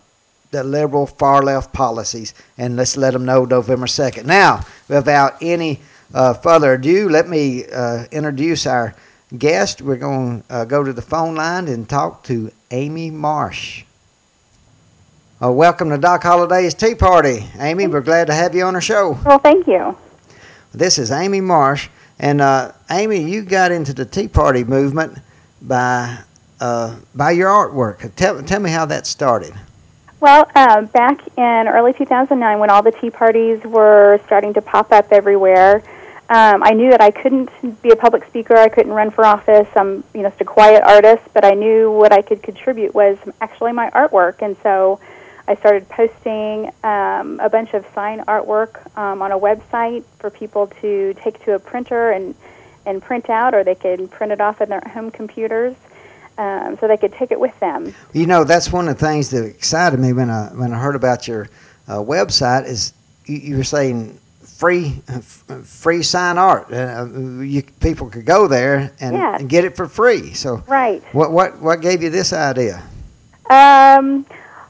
the 0.51 0.63
liberal 0.63 1.07
far 1.07 1.43
left 1.43 1.73
policies, 1.73 2.35
and 2.59 2.77
let's 2.77 2.97
let 2.99 3.15
them 3.15 3.25
know 3.25 3.47
November 3.47 3.87
second. 3.87 4.27
Now, 4.27 4.67
without 4.87 5.37
any 5.41 5.81
uh, 6.13 6.35
further 6.35 6.75
ado, 6.75 7.09
let 7.09 7.27
me 7.27 7.65
uh, 7.65 8.05
introduce 8.13 8.67
our 8.67 8.95
guest. 9.37 9.81
We're 9.81 9.97
going 9.97 10.43
to 10.43 10.55
uh, 10.55 10.65
go 10.67 10.85
to 10.85 10.93
the 10.93 11.03
phone 11.03 11.35
line 11.35 11.67
and 11.67 11.89
talk 11.89 12.23
to 12.25 12.53
Amy 12.71 13.11
Marsh. 13.11 13.85
Uh, 15.43 15.51
welcome 15.51 15.89
to 15.89 15.99
Doc 15.99 16.23
Holliday's 16.23 16.75
Tea 16.75 16.95
Party. 16.95 17.49
Amy, 17.59 17.87
we're 17.87 18.03
glad 18.03 18.27
to 18.27 18.35
have 18.35 18.55
you 18.55 18.65
on 18.65 18.75
our 18.75 18.81
show. 18.83 19.19
Well, 19.25 19.39
thank 19.39 19.67
you. 19.67 19.97
This 20.73 20.99
is 20.99 21.11
Amy 21.11 21.41
Marsh. 21.41 21.89
And 22.19 22.41
uh, 22.41 22.73
Amy, 22.91 23.29
you 23.31 23.43
got 23.43 23.73
into 23.73 23.93
the 23.93 24.05
Tea 24.05 24.29
Party 24.29 24.65
movement 24.65 25.19
by 25.63 26.19
uh, 26.61 26.97
by 27.15 27.33
your 27.33 27.51
artwork. 27.51 28.15
Tell, 28.15 28.43
tell 28.43 28.61
me 28.61 28.71
how 28.71 28.87
that 28.87 29.07
started. 29.07 29.53
Well, 30.21 30.49
uh, 30.55 30.83
back 30.83 31.21
in 31.37 31.69
early 31.69 31.93
2009, 31.93 32.59
when 32.59 32.71
all 32.71 32.83
the 32.83 32.93
tea 32.93 33.11
parties 33.11 33.63
were 33.65 34.19
starting 34.25 34.55
to 34.55 34.63
pop 34.63 34.91
up 34.93 35.13
everywhere, 35.13 35.83
um, 36.31 36.63
I 36.63 36.71
knew 36.71 36.91
that 36.91 37.03
I 37.03 37.11
couldn't 37.11 37.51
be 37.83 37.91
a 37.91 37.97
public 37.97 38.25
speaker. 38.25 38.57
I 38.57 38.71
couldn't 38.71 38.93
run 38.93 39.11
for 39.11 39.27
office. 39.27 39.69
I'm, 39.77 40.03
you 40.15 40.23
know, 40.23 40.31
just 40.31 40.41
a 40.41 40.47
quiet 40.47 40.83
artist. 40.83 41.23
But 41.35 41.45
I 41.45 41.51
knew 41.51 41.91
what 41.91 42.13
I 42.13 42.23
could 42.23 42.43
contribute 42.43 42.95
was 42.95 43.19
actually 43.43 43.73
my 43.73 43.91
artwork, 43.91 44.41
and 44.41 44.57
so 44.63 44.99
I 45.47 45.57
started 45.57 45.89
posting 45.89 46.73
um, 46.85 47.39
a 47.41 47.51
bunch 47.51 47.75
of 47.75 47.85
sign 47.95 48.21
artwork 48.21 48.97
um, 48.97 49.21
on 49.21 49.31
a 49.31 49.39
website 49.39 50.05
for 50.19 50.31
people 50.31 50.69
to 50.81 51.15
take 51.15 51.43
to 51.45 51.55
a 51.55 51.59
printer 51.59 52.11
and 52.11 52.35
and 52.87 53.03
print 53.03 53.31
out, 53.31 53.55
or 53.55 53.65
they 53.65 53.75
could 53.75 54.11
print 54.11 54.33
it 54.33 54.41
off 54.41 54.61
on 54.61 54.69
their 54.69 54.83
home 54.87 55.11
computers. 55.11 55.75
Um, 56.37 56.77
so 56.81 56.89
they 56.89 56.97
could 56.97 57.13
take 57.13 57.31
it 57.31 57.39
with 57.39 57.59
them. 57.61 57.95
You 58.13 58.27
know, 58.27 58.43
that's 58.43 58.73
one 58.73 58.89
of 58.89 58.99
the 58.99 59.07
things 59.07 59.31
that 59.31 59.45
excited 59.45 60.01
me 60.01 60.13
when 60.13 60.31
I 60.31 60.49
when 60.49 60.73
I 60.73 60.79
heard 60.79 60.97
about 60.97 61.29
your 61.29 61.49
uh, 61.87 61.99
website. 61.99 62.67
Is 62.67 62.93
you, 63.27 63.37
you, 63.37 63.57
were 63.57 63.65
saying 63.65 64.19
free 64.41 64.91
free 65.65 66.03
sign 66.03 66.39
art. 66.39 66.73
Uh, 66.73 67.07
you, 67.41 67.63
people 67.81 68.09
could 68.09 68.25
go 68.25 68.49
there 68.49 68.93
and, 68.99 69.15
yeah. 69.15 69.37
and, 69.37 69.49
get 69.49 69.65
it 69.65 69.77
for 69.77 69.87
free. 69.87 70.33
So 70.35 70.57
right. 70.67 71.03
What 71.13 71.31
what 71.31 71.61
what 71.61 71.81
gave 71.81 72.03
you 72.03 72.11
this 72.11 72.33
idea? 72.33 72.83
Um, 73.49 74.27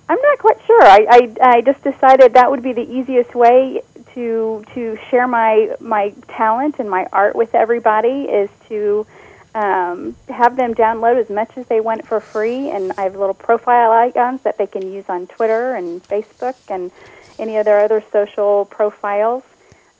I'm 0.08 0.20
not 0.20 0.38
quite 0.38 0.58
sure. 0.66 0.82
I, 0.82 1.06
I 1.08 1.36
I 1.40 1.60
just 1.62 1.82
decided 1.82 2.34
that 2.34 2.50
would 2.50 2.62
be 2.62 2.72
the 2.72 2.88
easiest 2.90 3.34
way 3.34 3.82
to 4.14 4.64
to 4.74 4.98
share 5.10 5.26
my 5.26 5.76
my 5.80 6.14
talent 6.28 6.76
and 6.78 6.88
my 6.90 7.06
art 7.12 7.34
with 7.34 7.54
everybody 7.54 8.24
is 8.24 8.50
to 8.68 9.06
um, 9.54 10.16
have 10.28 10.56
them 10.56 10.74
download 10.74 11.20
as 11.20 11.30
much 11.30 11.56
as 11.56 11.66
they 11.66 11.80
want 11.80 12.06
for 12.06 12.20
free. 12.20 12.70
And 12.70 12.92
I 12.98 13.02
have 13.02 13.16
little 13.16 13.34
profile 13.34 13.92
icons 13.92 14.42
that 14.42 14.58
they 14.58 14.66
can 14.66 14.92
use 14.92 15.04
on 15.08 15.26
Twitter 15.26 15.74
and 15.74 16.02
Facebook 16.02 16.56
and 16.68 16.90
any 17.38 17.56
of 17.56 17.64
their 17.64 17.80
other 17.80 18.02
social 18.12 18.64
profiles. 18.64 19.42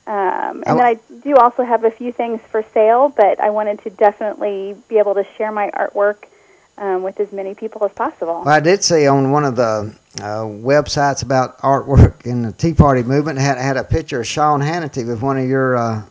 Um, 0.07 0.63
and 0.67 0.77
then 0.77 0.85
I 0.85 0.99
do 1.23 1.35
also 1.35 1.63
have 1.63 1.83
a 1.83 1.89
few 1.89 2.11
things 2.11 2.39
for 2.51 2.63
sale, 2.73 3.09
but 3.09 3.39
I 3.39 3.49
wanted 3.49 3.81
to 3.83 3.89
definitely 3.89 4.75
be 4.87 4.99
able 4.99 5.15
to 5.15 5.25
share 5.35 5.51
my 5.51 5.71
artwork 5.71 6.25
um, 6.77 7.03
with 7.03 7.19
as 7.19 7.31
many 7.31 7.53
people 7.53 7.83
as 7.85 7.91
possible. 7.91 8.43
Well, 8.45 8.49
I 8.53 8.59
did 8.59 8.83
see 8.83 9.07
on 9.07 9.31
one 9.31 9.45
of 9.45 9.55
the 9.55 9.95
uh, 10.19 10.43
websites 10.43 11.23
about 11.23 11.57
artwork 11.59 12.25
in 12.25 12.41
the 12.41 12.51
Tea 12.51 12.73
Party 12.73 13.03
movement 13.03 13.39
had 13.39 13.57
had 13.57 13.77
a 13.77 13.83
picture 13.83 14.21
of 14.21 14.27
Sean 14.27 14.61
Hannity 14.61 15.07
with 15.07 15.21
one 15.21 15.37
of 15.37 15.47
your 15.47 15.75
uh, 15.75 16.03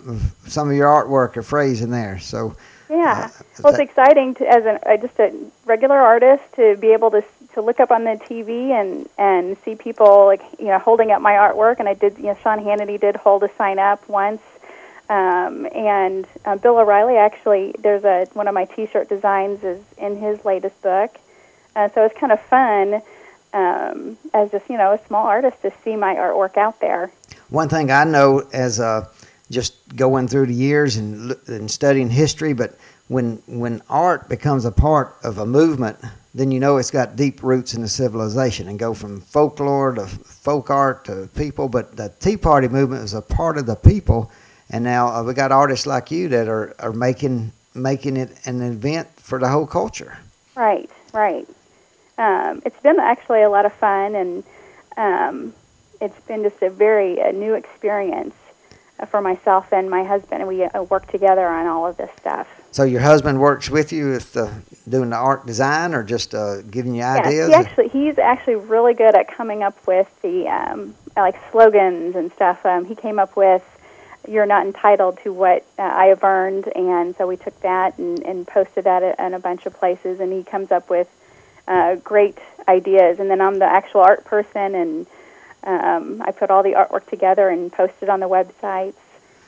some 0.47 0.71
of 0.71 0.76
your 0.76 0.88
artwork 0.88 1.37
or 1.37 1.42
phrase 1.42 1.83
in 1.83 1.90
there. 1.90 2.18
So 2.18 2.56
yeah, 2.88 3.30
uh, 3.33 3.42
well, 3.62 3.73
it's 3.73 3.83
exciting 3.83 4.35
to 4.37 4.49
as 4.49 4.64
an 4.64 4.78
uh, 4.87 4.97
just 4.97 5.18
a 5.18 5.35
regular 5.64 5.97
artist 5.97 6.42
to 6.56 6.76
be 6.76 6.92
able 6.92 7.11
to 7.11 7.25
to 7.54 7.62
look 7.62 7.80
up 7.80 7.90
on 7.90 8.04
the 8.04 8.11
TV 8.11 8.71
and 8.71 9.09
and 9.18 9.56
see 9.64 9.75
people 9.75 10.26
like 10.26 10.42
you 10.59 10.66
know 10.66 10.78
holding 10.78 11.11
up 11.11 11.21
my 11.21 11.33
artwork. 11.33 11.78
And 11.78 11.88
I 11.88 11.94
did 11.94 12.18
you 12.18 12.25
know 12.25 12.38
Sean 12.42 12.59
Hannity 12.59 13.00
did 13.00 13.16
hold 13.16 13.42
a 13.42 13.50
sign 13.56 13.78
up 13.78 14.06
once 14.09 14.40
um, 15.08 15.66
and 15.75 16.26
uh, 16.44 16.56
Bill 16.56 16.78
O'Reilly 16.78 17.16
actually, 17.16 17.75
there's 17.78 18.04
a 18.04 18.26
one 18.32 18.49
of 18.49 18.54
my 18.54 18.64
T-shirt 18.64 19.08
designs 19.08 19.62
is 19.62 19.80
in 19.99 20.16
his 20.16 20.44
latest 20.44 20.80
book, 20.82 21.16
uh, 21.76 21.88
so 21.90 22.04
it's 22.04 22.18
kind 22.18 22.32
of 22.32 22.40
fun 22.42 23.02
um, 23.52 24.16
as 24.32 24.50
just 24.50 24.68
you 24.68 24.78
know 24.78 24.92
a 24.92 25.06
small 25.06 25.26
artist 25.26 25.61
to 25.62 25.73
see 25.84 25.96
my 25.96 26.14
artwork 26.14 26.56
out 26.56 26.80
there. 26.80 27.11
One 27.50 27.68
thing 27.68 27.90
I 27.90 28.04
know 28.04 28.49
as 28.52 28.80
uh, 28.80 29.08
just 29.50 29.75
going 29.94 30.26
through 30.26 30.46
the 30.46 30.54
years 30.54 30.96
and, 30.96 31.37
and 31.46 31.70
studying 31.70 32.11
history, 32.11 32.54
but 32.54 32.76
when 33.08 33.42
when 33.46 33.82
art 33.90 34.28
becomes 34.28 34.64
a 34.64 34.73
part 34.73 35.16
of 35.23 35.37
a 35.37 35.44
movement, 35.44 35.99
then 36.34 36.50
you 36.50 36.61
know 36.61 36.78
it's 36.78 36.90
got 36.90 37.14
deep 37.14 37.42
roots 37.42 37.75
in 37.75 37.82
the 37.82 37.88
civilization 37.88 38.68
and 38.68 38.78
go 38.78 38.94
from 38.94 39.20
folklore 39.20 39.92
to 39.92 40.06
folk 40.06 40.70
art 40.70 41.04
to 41.04 41.28
people. 41.37 41.68
But 41.68 41.96
the 41.96 42.11
Tea 42.20 42.38
Party 42.38 42.68
movement 42.68 43.04
is 43.04 43.12
a 43.12 43.23
part 43.23 43.58
of 43.58 43.66
the 43.66 43.76
people 43.76 44.32
and 44.71 44.85
now 44.85 45.09
uh, 45.09 45.23
we 45.23 45.35
got 45.35 45.52
artists 45.52 45.87
like 45.87 46.11
you 46.11 46.28
that 46.28 46.49
are, 46.49 46.75
are 46.78 46.92
making 46.92 47.52
making 47.75 48.16
it 48.16 48.30
an 48.47 48.62
event 48.62 49.09
for 49.16 49.38
the 49.38 49.49
whole 49.49 49.66
culture. 49.66 50.18
Right, 50.54 50.88
right. 51.12 51.47
Um, 52.18 52.62
it's 52.64 52.80
been 52.80 53.00
actually 53.00 53.42
a 53.42 53.50
lot 53.50 53.66
of 53.66 53.73
fun, 53.73 54.14
and 54.14 54.44
um, 54.97 55.54
it's 56.00 56.18
been 56.21 56.42
just 56.42 56.62
a 56.62 56.71
very 56.71 57.18
a 57.18 57.33
new 57.33 57.54
experience 57.54 58.35
for 59.11 59.21
myself 59.21 59.73
and 59.73 59.90
my 59.90 60.04
husband, 60.04 60.40
and 60.40 60.49
we 60.49 60.62
uh, 60.64 60.83
work 60.85 61.09
together 61.09 61.47
on 61.47 61.66
all 61.66 61.87
of 61.87 61.97
this 61.97 62.11
stuff. 62.18 62.47
So 62.71 62.85
your 62.85 63.00
husband 63.00 63.40
works 63.40 63.71
with 63.71 63.92
you 63.92 64.11
with 64.11 64.33
the, 64.33 64.52
doing 64.88 65.11
the 65.11 65.16
art 65.16 65.47
design, 65.47 65.94
or 65.94 66.02
just 66.02 66.35
uh, 66.35 66.62
giving 66.62 66.94
you 66.94 67.02
ideas? 67.02 67.50
Yeah, 67.50 67.62
he 67.62 67.64
actually 67.64 67.88
he's 67.88 68.18
actually 68.18 68.56
really 68.56 68.94
good 68.94 69.14
at 69.14 69.28
coming 69.28 69.62
up 69.62 69.87
with 69.87 70.09
the 70.23 70.49
um, 70.49 70.94
like 71.16 71.37
slogans 71.50 72.14
and 72.14 72.33
stuff. 72.33 72.64
Um, 72.64 72.85
he 72.85 72.94
came 72.94 73.18
up 73.18 73.37
with 73.37 73.62
you're 74.28 74.47
not 74.47 74.66
entitled 74.66 75.19
to 75.25 75.33
what 75.33 75.64
uh, 75.78 75.83
I 75.83 76.07
have 76.07 76.25
earned, 76.25 76.69
and 76.75 77.14
so 77.16 77.26
we 77.26 77.37
took 77.37 77.59
that 77.61 77.99
and, 77.99 78.21
and 78.25 78.47
posted 78.47 78.85
that 78.85 79.19
in 79.19 79.35
a 79.35 79.38
bunch 79.38 79.66
of 79.66 79.75
places, 79.75 80.21
and 80.21 80.33
he 80.33 80.43
comes 80.43 80.71
up 80.73 80.90
with 80.90 81.09
uh, 81.69 81.97
great 81.97 82.38
ideas. 82.69 83.21
And 83.21 83.31
then 83.31 83.40
I'm 83.40 83.59
the 83.59 83.66
actual 83.66 84.00
art 84.00 84.25
person, 84.25 84.75
and 84.75 85.07
um, 85.64 86.23
I 86.25 86.33
put 86.33 86.50
all 86.50 86.62
the 86.62 86.73
artwork 86.73 87.09
together 87.09 87.49
and 87.49 87.73
post 87.73 87.95
it 88.02 88.09
on 88.09 88.21
the 88.21 88.28
websites 88.28 88.95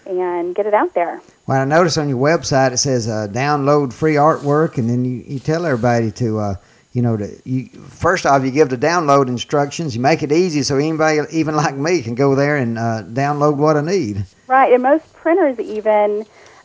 and 0.07 0.55
get 0.55 0.67
it 0.67 0.75
out 0.75 0.95
there. 0.95 1.21
Well, 1.47 1.61
I 1.61 1.65
noticed 1.65 1.99
on 1.99 2.09
your 2.09 2.19
website 2.19 2.73
it 2.73 2.79
says 2.79 3.09
uh, 3.09 3.29
download 3.31 3.93
free 3.93 4.15
artwork, 4.15 4.79
and 4.79 4.89
then 4.89 5.05
you, 5.05 5.25
you 5.27 5.39
tell 5.39 5.67
everybody 5.67 6.11
to 6.13 6.39
uh, 6.39 6.55
you 6.97 7.03
know, 7.03 7.15
to, 7.15 7.37
you, 7.45 7.67
first 7.67 8.25
off, 8.25 8.43
you 8.43 8.51
give 8.51 8.71
the 8.71 8.79
download 8.79 9.29
instructions. 9.29 9.95
You 9.95 10.01
make 10.01 10.23
it 10.23 10.33
easy 10.33 10.63
so 10.63 10.79
anybody, 10.79 11.21
even 11.31 11.55
like 11.55 11.77
me, 11.77 12.01
can 12.01 12.15
go 12.15 12.35
there 12.35 12.57
and 12.57 12.79
uh, 12.79 13.03
download 13.03 13.57
what 13.59 13.77
I 13.77 13.83
need. 13.83 14.25
Right, 14.47 14.73
and 14.73 14.83
most 14.83 15.13
printers 15.13 15.61
even 15.61 16.25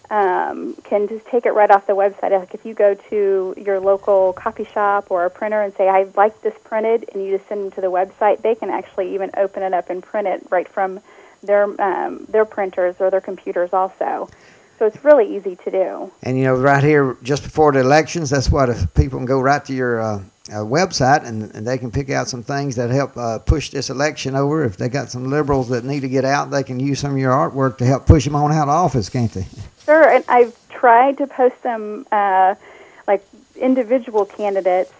um, 0.09 0.75
can 0.85 1.09
just 1.09 1.25
take 1.25 1.45
it 1.45 1.51
right 1.51 1.69
off 1.69 1.85
the 1.85 1.97
website. 1.97 2.31
Like 2.31 2.53
if 2.53 2.65
you 2.65 2.73
go 2.73 2.93
to 3.09 3.53
your 3.57 3.81
local 3.81 4.31
coffee 4.31 4.63
shop 4.63 5.11
or 5.11 5.25
a 5.25 5.29
printer 5.29 5.61
and 5.61 5.75
say, 5.75 5.89
"I'd 5.89 6.15
like 6.15 6.41
this 6.41 6.55
printed," 6.63 7.09
and 7.13 7.21
you 7.25 7.37
just 7.37 7.49
send 7.49 7.65
them 7.65 7.71
to 7.71 7.81
the 7.81 7.91
website, 7.91 8.41
they 8.41 8.55
can 8.55 8.69
actually 8.69 9.13
even 9.13 9.31
open 9.35 9.63
it 9.63 9.73
up 9.73 9.89
and 9.89 10.01
print 10.01 10.29
it 10.29 10.47
right 10.49 10.67
from 10.67 11.01
their 11.43 11.63
um, 11.81 12.25
their 12.29 12.45
printers 12.45 12.95
or 12.99 13.09
their 13.09 13.19
computers 13.19 13.73
also. 13.73 14.29
So 14.81 14.87
it's 14.87 15.05
really 15.05 15.35
easy 15.35 15.55
to 15.57 15.69
do. 15.69 16.11
And 16.23 16.39
you 16.39 16.45
know, 16.45 16.55
right 16.55 16.83
here, 16.83 17.15
just 17.21 17.43
before 17.43 17.71
the 17.71 17.81
elections, 17.81 18.31
that's 18.31 18.49
what 18.49 18.67
if 18.67 18.91
people 18.95 19.19
can 19.19 19.27
go 19.27 19.39
right 19.39 19.63
to 19.65 19.73
your 19.73 20.01
uh, 20.01 20.15
uh, 20.49 20.53
website 20.53 21.23
and, 21.23 21.53
and 21.53 21.67
they 21.67 21.77
can 21.77 21.91
pick 21.91 22.09
out 22.09 22.27
some 22.27 22.41
things 22.41 22.77
that 22.77 22.89
help 22.89 23.15
uh, 23.15 23.37
push 23.37 23.69
this 23.69 23.91
election 23.91 24.35
over. 24.35 24.65
If 24.65 24.77
they 24.77 24.89
got 24.89 25.11
some 25.11 25.29
liberals 25.29 25.69
that 25.69 25.85
need 25.85 25.99
to 25.99 26.09
get 26.09 26.25
out, 26.25 26.49
they 26.49 26.63
can 26.63 26.79
use 26.79 26.99
some 26.99 27.11
of 27.11 27.19
your 27.19 27.31
artwork 27.31 27.77
to 27.77 27.85
help 27.85 28.07
push 28.07 28.23
them 28.23 28.35
on 28.35 28.51
out 28.51 28.63
of 28.63 28.69
office, 28.69 29.07
can't 29.07 29.31
they? 29.31 29.45
Sure, 29.85 30.09
and 30.09 30.23
I've 30.27 30.55
tried 30.69 31.17
to 31.17 31.27
post 31.27 31.61
them 31.61 32.07
uh, 32.11 32.55
like 33.07 33.23
individual 33.55 34.25
candidates 34.25 34.93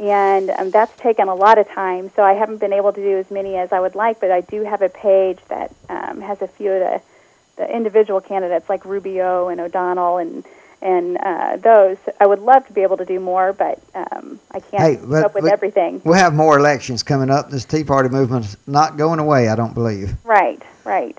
and 0.00 0.50
um, 0.50 0.70
that's 0.70 0.96
taken 1.00 1.28
a 1.28 1.34
lot 1.34 1.58
of 1.58 1.68
time. 1.68 2.10
So 2.16 2.24
I 2.24 2.32
haven't 2.32 2.58
been 2.58 2.72
able 2.72 2.92
to 2.92 3.00
do 3.00 3.18
as 3.18 3.30
many 3.30 3.56
as 3.56 3.72
I 3.72 3.78
would 3.78 3.94
like, 3.94 4.20
but 4.20 4.32
I 4.32 4.40
do 4.40 4.64
have 4.64 4.82
a 4.82 4.88
page 4.88 5.38
that 5.48 5.72
um, 5.88 6.20
has 6.20 6.42
a 6.42 6.48
few 6.48 6.72
of 6.72 6.80
the 6.80 7.11
the 7.56 7.74
individual 7.74 8.20
candidates 8.20 8.68
like 8.68 8.84
Rubio 8.84 9.48
and 9.48 9.60
O'Donnell 9.60 10.18
and 10.18 10.44
and 10.80 11.16
uh, 11.18 11.56
those. 11.58 11.96
I 12.20 12.26
would 12.26 12.40
love 12.40 12.66
to 12.66 12.72
be 12.72 12.82
able 12.82 12.96
to 12.96 13.04
do 13.04 13.20
more, 13.20 13.52
but 13.52 13.80
um, 13.94 14.40
I 14.50 14.58
can't 14.60 14.82
hey, 14.82 14.96
keep 14.96 15.10
up 15.12 15.34
with 15.34 15.44
we, 15.44 15.50
everything. 15.50 16.02
We'll 16.04 16.18
have 16.18 16.34
more 16.34 16.58
elections 16.58 17.02
coming 17.04 17.30
up. 17.30 17.50
This 17.50 17.64
Tea 17.64 17.84
Party 17.84 18.08
movement's 18.08 18.56
not 18.66 18.96
going 18.96 19.20
away, 19.20 19.48
I 19.48 19.54
don't 19.54 19.74
believe. 19.74 20.14
Right, 20.24 20.60
right. 20.84 21.16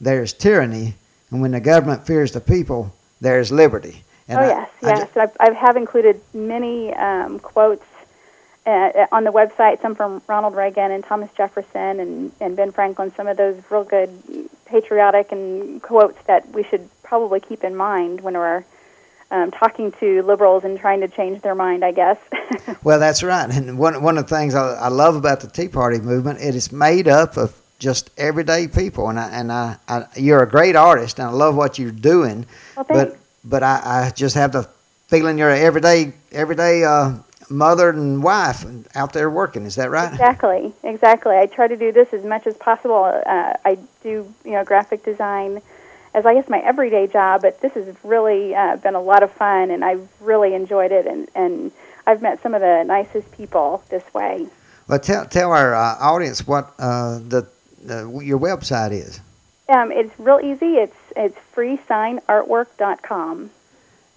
there 0.00 0.22
is 0.22 0.32
tyranny, 0.32 0.94
and 1.30 1.40
when 1.40 1.52
the 1.52 1.60
government 1.60 2.06
fears 2.06 2.32
the 2.32 2.40
people, 2.40 2.94
there 3.20 3.40
is 3.40 3.50
liberty." 3.52 4.02
And 4.28 4.38
oh 4.38 4.42
I- 4.42 4.46
yes, 4.48 4.70
I 4.82 4.88
yes. 4.88 5.08
I've, 5.16 5.36
I 5.40 5.52
have 5.52 5.76
included 5.76 6.20
many 6.34 6.92
um, 6.94 7.38
quotes 7.38 7.84
uh, 8.66 9.06
on 9.10 9.24
the 9.24 9.32
website. 9.32 9.80
Some 9.80 9.94
from 9.94 10.20
Ronald 10.26 10.54
Reagan 10.54 10.90
and 10.90 11.02
Thomas 11.02 11.30
Jefferson 11.36 12.00
and, 12.00 12.32
and 12.40 12.56
Ben 12.56 12.70
Franklin. 12.72 13.12
Some 13.16 13.26
of 13.26 13.36
those 13.36 13.56
real 13.70 13.84
good 13.84 14.10
patriotic 14.66 15.32
and 15.32 15.82
quotes 15.82 16.20
that 16.26 16.48
we 16.50 16.62
should 16.62 16.88
probably 17.02 17.40
keep 17.40 17.64
in 17.64 17.74
mind 17.74 18.20
when 18.20 18.34
we're 18.34 18.64
um, 19.30 19.50
talking 19.50 19.92
to 19.92 20.22
liberals 20.22 20.64
and 20.64 20.78
trying 20.78 21.00
to 21.00 21.08
change 21.08 21.42
their 21.42 21.54
mind. 21.54 21.84
I 21.84 21.92
guess. 21.92 22.18
Well, 22.82 22.98
that's 22.98 23.22
right. 23.22 23.50
And 23.50 23.78
one 23.78 24.02
one 24.02 24.18
of 24.18 24.28
the 24.28 24.34
things 24.34 24.54
I, 24.54 24.74
I 24.74 24.88
love 24.88 25.16
about 25.16 25.40
the 25.40 25.48
Tea 25.48 25.68
Party 25.68 25.98
movement, 25.98 26.40
it 26.40 26.54
is 26.54 26.72
made 26.72 27.08
up 27.08 27.36
of 27.36 27.54
just 27.78 28.10
everyday 28.16 28.68
people. 28.68 29.08
And 29.08 29.18
I, 29.18 29.28
and 29.30 29.52
I, 29.52 29.76
I 29.88 30.06
you're 30.16 30.42
a 30.42 30.48
great 30.48 30.76
artist, 30.76 31.18
and 31.18 31.28
I 31.28 31.32
love 31.32 31.56
what 31.56 31.78
you're 31.78 31.90
doing. 31.90 32.46
well. 32.76 32.86
But 32.88 33.16
but 33.44 33.62
I, 33.62 34.06
I 34.06 34.10
just 34.10 34.34
have 34.36 34.52
the 34.52 34.68
feeling 35.08 35.38
you're 35.38 35.50
an 35.50 35.62
everyday 35.62 36.12
everyday 36.32 36.84
uh, 36.84 37.14
mother 37.50 37.90
and 37.90 38.22
wife 38.22 38.64
out 38.94 39.12
there 39.12 39.30
working. 39.30 39.64
Is 39.64 39.76
that 39.76 39.90
right? 39.90 40.12
Exactly, 40.12 40.72
exactly. 40.82 41.36
I 41.36 41.46
try 41.46 41.66
to 41.68 41.76
do 41.76 41.92
this 41.92 42.12
as 42.12 42.24
much 42.24 42.46
as 42.46 42.56
possible. 42.56 43.04
Uh, 43.04 43.54
I 43.64 43.78
do, 44.02 44.32
you 44.44 44.52
know, 44.52 44.64
graphic 44.64 45.04
design 45.04 45.62
as 46.14 46.26
I 46.26 46.34
guess 46.34 46.48
my 46.48 46.58
everyday 46.60 47.06
job, 47.06 47.42
but 47.42 47.60
this 47.60 47.74
has 47.74 47.94
really 48.02 48.54
uh, 48.54 48.76
been 48.76 48.94
a 48.94 49.00
lot 49.00 49.22
of 49.22 49.30
fun, 49.32 49.70
and 49.70 49.84
I've 49.84 50.08
really 50.20 50.54
enjoyed 50.54 50.92
it, 50.92 51.06
and 51.06 51.28
and 51.34 51.72
I've 52.06 52.22
met 52.22 52.42
some 52.42 52.54
of 52.54 52.60
the 52.60 52.84
nicest 52.84 53.30
people 53.32 53.82
this 53.90 54.04
way. 54.14 54.46
Well, 54.88 54.98
tell 54.98 55.26
tell 55.26 55.52
our 55.52 55.74
uh, 55.74 55.96
audience 56.00 56.46
what 56.46 56.74
uh, 56.78 57.18
the 57.18 57.46
uh, 57.88 58.08
your 58.20 58.38
website 58.38 58.92
is. 58.92 59.20
Um, 59.68 59.92
it's 59.92 60.18
real 60.18 60.40
easy. 60.42 60.76
It's 60.76 60.96
it's 61.14 61.36
freesignartwork.com. 61.54 63.50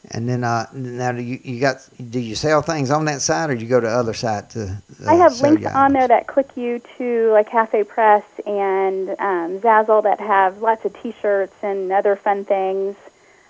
And 0.10 0.28
then 0.28 0.44
uh, 0.44 0.66
now 0.74 1.12
do 1.12 1.22
you, 1.22 1.40
you 1.44 1.60
got 1.62 1.88
do 2.10 2.20
you 2.20 2.34
sell 2.36 2.62
things 2.64 2.90
on 2.90 3.06
that 3.06 3.22
site 3.22 3.52
or 3.52 3.56
do 3.56 3.62
you 3.64 3.70
go 3.70 3.80
to 3.80 3.88
other 3.88 4.14
site 4.14 4.50
to? 4.52 4.82
Uh, 5.06 5.12
I 5.12 5.14
have 5.14 5.40
links 5.42 5.66
on 5.68 5.94
there 5.94 6.08
that 6.08 6.26
click 6.28 6.50
you 6.56 6.82
to 6.98 7.30
like 7.32 7.50
Cafe 7.52 7.84
Press 7.84 8.24
and 8.48 9.10
um, 9.20 9.60
Zazzle 9.60 10.04
that 10.04 10.20
have 10.20 10.62
lots 10.62 10.86
of 10.86 11.00
T-shirts 11.02 11.54
and 11.62 11.92
other 11.92 12.16
fun 12.16 12.46
things. 12.46 12.96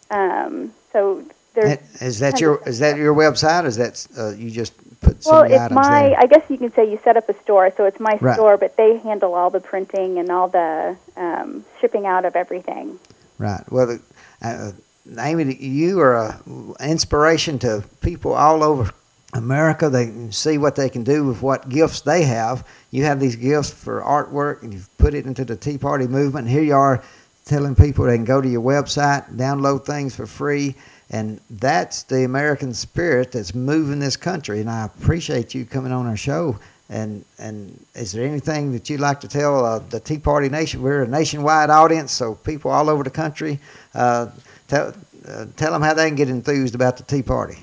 Um, 0.09 0.73
so 0.91 1.23
there's 1.53 1.79
Is 2.01 2.19
that 2.19 2.41
your 2.41 2.61
is 2.67 2.79
that 2.79 2.97
your 2.97 3.15
website? 3.15 3.65
Is 3.65 3.77
that 3.77 4.05
uh, 4.17 4.31
you 4.31 4.51
just 4.51 4.73
put 4.99 5.23
some 5.23 5.31
Well, 5.31 5.43
the 5.47 5.55
it's 5.55 5.63
items 5.65 5.87
my. 5.87 6.09
there? 6.09 6.19
I 6.19 6.25
guess 6.27 6.43
you 6.49 6.57
can 6.57 6.73
say 6.73 6.89
you 6.91 6.99
set 7.03 7.15
up 7.15 7.29
a 7.29 7.33
store, 7.41 7.71
so 7.75 7.85
it's 7.85 7.99
my 7.99 8.17
Right. 8.19 8.35
store, 8.35 8.57
but 8.57 8.75
they 8.75 8.97
handle 8.97 9.33
all 9.35 9.49
the 9.49 9.61
printing 9.61 10.17
and 10.19 10.29
all 10.29 10.49
the 10.49 10.97
um, 11.15 11.63
shipping 11.79 12.05
out 12.05 12.25
of 12.25 12.35
everything. 12.35 12.99
Right. 13.37 13.63
Well, 13.71 13.87
the, 13.87 14.01
uh, 14.41 14.71
Amy, 15.17 15.55
you 15.55 15.99
are 15.99 16.39
an 16.45 16.75
inspiration 16.79 17.57
to 17.59 17.83
people 18.01 18.33
all 18.33 18.63
over 18.63 18.91
America. 19.33 19.89
They 19.89 20.05
can 20.05 20.31
see 20.31 20.57
what 20.57 20.75
they 20.75 20.89
can 20.89 21.03
do 21.03 21.25
with 21.25 21.41
what 21.41 21.69
gifts 21.69 22.01
they 22.01 22.23
have. 22.23 22.67
You 22.91 23.05
have 23.05 23.19
these 23.19 23.35
gifts 23.35 23.71
for 23.71 24.01
artwork, 24.01 24.63
and 24.63 24.73
you've 24.73 24.97
put 24.97 25.13
it 25.13 25.25
into 25.25 25.45
the 25.45 25.55
Tea 25.55 25.77
Party 25.77 26.07
movement. 26.07 26.47
And 26.47 26.55
here 26.55 26.63
you 26.63 26.75
are 26.75 27.03
telling 27.45 27.75
people 27.75 28.05
they 28.05 28.15
can 28.15 28.25
go 28.25 28.41
to 28.41 28.47
your 28.47 28.61
website, 28.61 29.35
download 29.35 29.85
things 29.85 30.15
for 30.15 30.25
free. 30.25 30.75
And 31.09 31.41
that's 31.49 32.03
the 32.03 32.23
American 32.23 32.73
spirit 32.73 33.33
that's 33.33 33.53
moving 33.53 33.99
this 33.99 34.15
country. 34.15 34.61
And 34.61 34.69
I 34.69 34.85
appreciate 34.85 35.53
you 35.53 35.65
coming 35.65 35.91
on 35.91 36.05
our 36.07 36.15
show. 36.15 36.57
And 36.89 37.23
and 37.39 37.85
is 37.95 38.11
there 38.11 38.25
anything 38.25 38.73
that 38.73 38.89
you'd 38.89 38.99
like 38.99 39.21
to 39.21 39.27
tell 39.27 39.65
uh, 39.65 39.79
the 39.79 39.99
Tea 39.99 40.19
Party 40.19 40.49
Nation? 40.49 40.81
We're 40.81 41.03
a 41.03 41.07
nationwide 41.07 41.69
audience, 41.69 42.11
so 42.11 42.35
people 42.35 42.69
all 42.69 42.89
over 42.89 43.03
the 43.03 43.09
country. 43.09 43.59
Uh, 43.93 44.27
tell 44.71 44.93
uh, 45.27 45.45
tell 45.57 45.71
them 45.73 45.81
how 45.81 45.93
they 45.93 46.07
can 46.07 46.15
get 46.15 46.29
enthused 46.29 46.73
about 46.73 46.97
the 46.97 47.03
Tea 47.03 47.21
Party. 47.21 47.57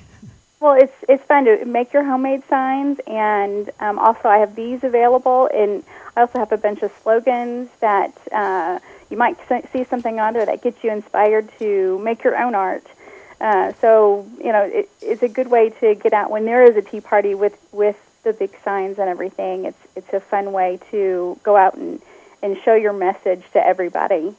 Well, 0.59 0.73
it's 0.73 0.93
it's 1.07 1.23
fun 1.23 1.45
to 1.45 1.65
make 1.65 1.91
your 1.91 2.03
homemade 2.03 2.43
signs, 2.47 2.99
and 3.07 3.69
um, 3.79 3.97
also 3.97 4.29
I 4.29 4.37
have 4.37 4.55
these 4.55 4.83
available, 4.83 5.49
and 5.53 5.83
I 6.15 6.21
also 6.21 6.39
have 6.39 6.51
a 6.51 6.57
bunch 6.57 6.81
of 6.83 6.91
slogans 7.01 7.69
that 7.79 8.13
uh, 8.31 8.79
you 9.09 9.17
might 9.17 9.37
see 9.73 9.83
something 9.83 10.19
on 10.19 10.33
there 10.33 10.45
that 10.45 10.61
gets 10.61 10.83
you 10.83 10.91
inspired 10.91 11.49
to 11.59 11.97
make 11.99 12.23
your 12.23 12.37
own 12.37 12.55
art. 12.55 12.85
Uh, 13.41 13.73
so 13.81 14.27
you 14.37 14.51
know, 14.51 14.63
it, 14.63 14.89
it's 15.01 15.23
a 15.23 15.29
good 15.29 15.49
way 15.49 15.71
to 15.81 15.95
get 15.95 16.13
out 16.13 16.29
when 16.29 16.45
there 16.45 16.63
is 16.63 16.75
a 16.75 16.81
tea 16.81 17.01
party 17.01 17.33
with 17.33 17.57
with 17.71 17.97
the 18.23 18.33
big 18.33 18.51
signs 18.63 18.99
and 18.99 19.09
everything. 19.09 19.65
It's 19.65 19.83
it's 19.95 20.13
a 20.13 20.19
fun 20.19 20.51
way 20.51 20.79
to 20.91 21.39
go 21.43 21.55
out 21.57 21.75
and 21.75 22.01
and 22.43 22.57
show 22.63 22.75
your 22.75 22.93
message 22.93 23.43
to 23.53 23.65
everybody. 23.65 24.35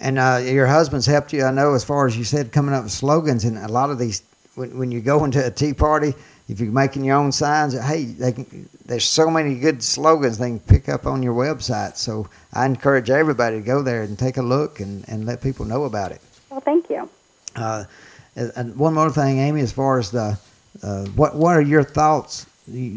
And 0.00 0.18
uh, 0.18 0.40
your 0.42 0.66
husband's 0.66 1.06
helped 1.06 1.32
you, 1.32 1.44
I 1.44 1.50
know, 1.50 1.74
as 1.74 1.84
far 1.84 2.06
as 2.06 2.16
you 2.16 2.24
said, 2.24 2.52
coming 2.52 2.74
up 2.74 2.84
with 2.84 2.92
slogans. 2.92 3.44
And 3.44 3.58
a 3.58 3.68
lot 3.68 3.90
of 3.90 3.98
these, 3.98 4.22
when, 4.54 4.76
when 4.78 4.90
you 4.90 5.00
go 5.00 5.24
into 5.24 5.44
a 5.44 5.50
tea 5.50 5.74
party, 5.74 6.14
if 6.48 6.60
you're 6.60 6.72
making 6.72 7.04
your 7.04 7.16
own 7.16 7.30
signs, 7.32 7.78
hey, 7.78 8.04
they 8.04 8.32
can, 8.32 8.68
there's 8.84 9.04
so 9.04 9.30
many 9.30 9.54
good 9.58 9.82
slogans 9.82 10.38
they 10.38 10.48
can 10.48 10.60
pick 10.60 10.88
up 10.88 11.06
on 11.06 11.22
your 11.22 11.34
website. 11.34 11.96
So 11.96 12.28
I 12.52 12.66
encourage 12.66 13.10
everybody 13.10 13.58
to 13.60 13.62
go 13.64 13.82
there 13.82 14.02
and 14.02 14.18
take 14.18 14.36
a 14.38 14.42
look 14.42 14.80
and, 14.80 15.04
and 15.08 15.24
let 15.24 15.40
people 15.40 15.64
know 15.66 15.84
about 15.84 16.12
it. 16.12 16.20
Well, 16.50 16.60
thank 16.60 16.90
you. 16.90 17.08
Uh, 17.56 17.84
and- 18.36 18.52
and 18.56 18.76
one 18.76 18.94
more 18.94 19.10
thing, 19.10 19.38
Amy, 19.38 19.60
as 19.60 19.72
far 19.72 19.98
as 19.98 20.10
the, 20.10 20.38
uh, 20.82 21.04
what 21.16 21.36
what 21.36 21.54
are 21.54 21.60
your 21.60 21.82
thoughts 21.84 22.46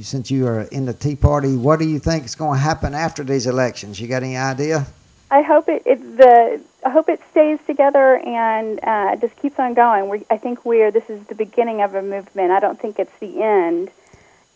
since 0.02 0.32
you 0.32 0.48
are 0.48 0.62
in 0.72 0.86
the 0.86 0.94
Tea 0.94 1.16
Party? 1.18 1.58
What 1.58 1.78
do 1.78 1.86
you 1.86 2.00
think 2.00 2.24
is 2.24 2.36
going 2.36 2.58
to 2.58 2.64
happen 2.64 2.94
after 2.94 3.22
these 3.22 3.46
elections? 3.46 4.00
You 4.00 4.08
got 4.08 4.24
any 4.24 4.38
idea? 4.38 4.88
I 5.36 5.42
hope 5.42 5.68
it, 5.68 5.84
it 5.86 6.00
the 6.16 6.62
I 6.86 6.90
hope 6.90 7.10
it 7.10 7.20
stays 7.32 7.60
together 7.68 8.16
and 8.26 8.80
uh, 8.82 9.18
just 9.18 9.36
keeps 9.36 9.60
on 9.60 9.74
going. 9.74 10.08
We, 10.08 10.24
I 10.30 10.38
think 10.38 10.64
we're 10.64 10.92
this 10.92 11.10
is 11.10 11.28
the 11.28 11.36
beginning 11.36 11.82
of 11.82 11.94
a 11.94 12.02
movement. 12.02 12.52
I 12.52 12.62
don't 12.62 12.80
think 12.80 13.00
it's 13.00 13.12
the 13.20 13.44
end. 13.44 13.92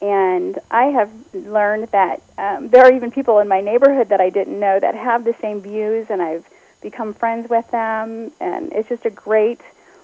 And 0.02 0.58
I 0.72 0.86
have 0.86 1.12
learned 1.34 1.90
that 1.90 2.22
um, 2.38 2.70
there 2.70 2.86
are 2.86 2.94
even 2.94 3.12
people 3.12 3.40
in 3.40 3.50
my 3.50 3.60
neighborhood 3.60 4.08
that 4.08 4.22
I 4.22 4.30
didn't 4.30 4.58
know 4.58 4.80
that 4.80 4.96
have 4.96 5.26
the 5.26 5.36
same 5.42 5.60
views, 5.60 6.08
and 6.10 6.22
I've 6.22 6.46
become 6.82 7.14
friends 7.14 7.50
with 7.50 7.70
them. 7.72 8.32
And 8.40 8.72
it's 8.72 8.88
just 8.88 9.06
a 9.06 9.10
great 9.10 9.60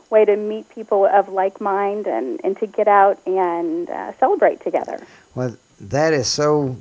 way 0.10 0.26
to 0.26 0.36
meet 0.36 0.68
people 0.68 1.06
of 1.06 1.30
like 1.30 1.62
mind 1.62 2.06
and, 2.06 2.42
and 2.44 2.58
to 2.60 2.68
get 2.68 2.90
out 2.90 3.26
and 3.26 3.90
uh, 3.90 4.12
celebrate 4.20 4.60
together. 4.60 5.00
Well, 5.36 5.56
that 5.80 6.12
is 6.12 6.28
so 6.28 6.76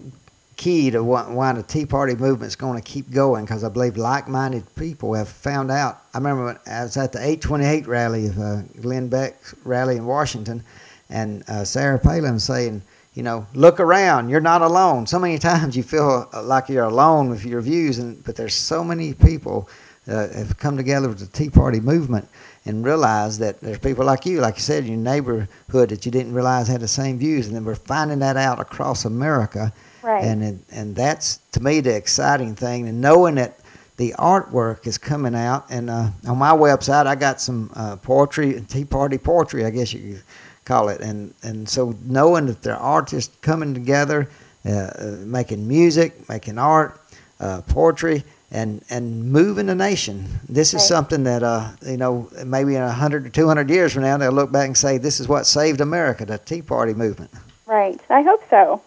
key 0.57 0.91
to 0.91 1.03
why, 1.03 1.53
the 1.53 1.63
Tea 1.63 1.87
Party 1.87 2.15
movement 2.15 2.49
is 2.49 2.57
going 2.57 2.81
to 2.81 2.83
keep 2.83 3.11
going 3.11 3.45
because 3.45 3.65
I 3.65 3.69
believe 3.69 3.97
like-minded 3.97 4.75
people 4.75 5.15
have 5.15 5.29
found 5.29 5.71
out. 5.71 6.03
I 6.13 6.19
remember 6.19 6.45
when 6.47 6.59
I 6.67 6.83
was 6.83 6.97
at 6.97 7.13
the 7.13 7.19
828 7.19 7.87
rally 7.87 8.27
of 8.27 8.39
uh, 8.39 8.63
Glenn 8.81 9.09
Beck's 9.09 9.55
rally 9.65 9.97
in 9.97 10.07
Washington, 10.07 10.63
and 11.11 11.43
uh, 11.49 11.65
Sarah 11.65 11.99
Palin 11.99 12.39
saying, 12.39 12.83
you 13.15 13.23
know, 13.23 13.47
look 13.55 13.81
around. 13.81 14.29
You're 14.29 14.41
not 14.41 14.63
alone. 14.63 15.07
So 15.07 15.19
many 15.19 15.39
times 15.39 15.77
you 15.77 15.83
feel 15.83 16.29
uh, 16.33 16.43
like 16.43 16.69
you're 16.69 16.85
alone 16.85 17.31
with 17.31 17.45
your 17.45 17.61
views, 17.61 17.99
and 17.99 18.23
but 18.25 18.37
there's 18.37 18.55
so 18.55 18.85
many 18.85 19.15
people 19.15 19.69
uh, 20.07 20.29
have 20.29 20.59
come 20.59 20.77
together 20.77 21.09
with 21.09 21.19
the 21.19 21.27
Tea 21.27 21.51
Party 21.51 21.81
movement 21.81 22.29
and 22.67 22.85
realize 22.85 23.39
that 23.39 23.61
there's 23.61 23.79
people 23.79 24.05
like 24.05 24.27
you, 24.27 24.41
like 24.41 24.57
you 24.57 24.63
said, 24.63 24.85
in 24.85 24.91
your 24.91 24.99
neighborhood 24.99 25.89
that 25.91 26.07
you 26.07 26.13
didn't 26.13 26.33
realize 26.33 26.67
had 26.67 26.81
the 26.81 26.89
same 26.89 27.19
views, 27.19 27.47
and 27.47 27.55
then 27.55 27.65
we're 27.65 27.75
finding 27.75 28.19
that 28.21 28.37
out 28.37 28.61
across 28.61 29.05
America. 29.05 29.73
Right. 30.05 30.23
And 30.25 30.45
it, 30.45 30.57
and 30.71 30.95
that's 30.95 31.39
to 31.53 31.61
me 31.61 31.81
the 31.81 31.97
exciting 31.97 32.55
thing, 32.55 32.89
and 32.89 33.01
knowing 33.01 33.37
that 33.37 33.59
the 33.97 34.15
artwork 34.19 34.87
is 34.87 34.99
coming 34.99 35.35
out. 35.35 35.67
And 35.71 35.89
uh, 35.89 36.11
on 36.27 36.37
my 36.37 36.51
website, 36.51 37.07
I 37.07 37.15
got 37.15 37.41
some 37.41 37.71
uh, 37.75 37.97
poetry, 37.97 38.61
Tea 38.69 38.85
Party 38.85 39.19
poetry, 39.19 39.65
I 39.65 39.71
guess 39.71 39.93
you 39.95 40.15
could 40.15 40.23
call 40.65 40.89
it. 40.91 41.01
And 41.01 41.33
and 41.43 41.67
so 41.69 41.95
knowing 42.05 42.47
that 42.47 42.63
there 42.63 42.75
are 42.77 42.81
artists 42.97 43.35
coming 43.41 43.73
together, 43.73 44.29
uh, 44.67 44.71
uh, 44.71 45.17
making 45.25 45.67
music, 45.67 46.29
making 46.29 46.59
art, 46.59 47.01
uh, 47.41 47.63
poetry, 47.63 48.25
and 48.51 48.83
and 48.91 49.33
moving 49.33 49.67
the 49.67 49.75
nation. 49.75 50.27
This 50.49 50.75
is 50.75 50.81
Right. 50.83 50.89
something 50.89 51.25
that 51.25 51.43
uh, 51.43 51.71
you 51.87 51.97
know 51.97 52.29
maybe 52.45 52.75
in 52.77 52.83
a 52.83 52.93
hundred 52.93 53.25
or 53.27 53.31
two 53.31 53.47
hundred 53.49 53.71
years 53.71 53.95
from 53.95 54.03
now 54.03 54.19
they'll 54.19 54.33
look 54.33 54.53
back 54.53 54.67
and 54.67 54.77
say 54.77 54.99
this 54.99 55.19
is 55.19 55.29
what 55.29 55.47
saved 55.47 55.81
America, 55.81 56.27
the 56.27 56.37
Tea 56.37 56.61
Party 56.63 56.93
movement. 56.95 57.31
Right. 57.67 57.99
I 58.11 58.21
hope 58.23 58.43
so. 58.51 58.83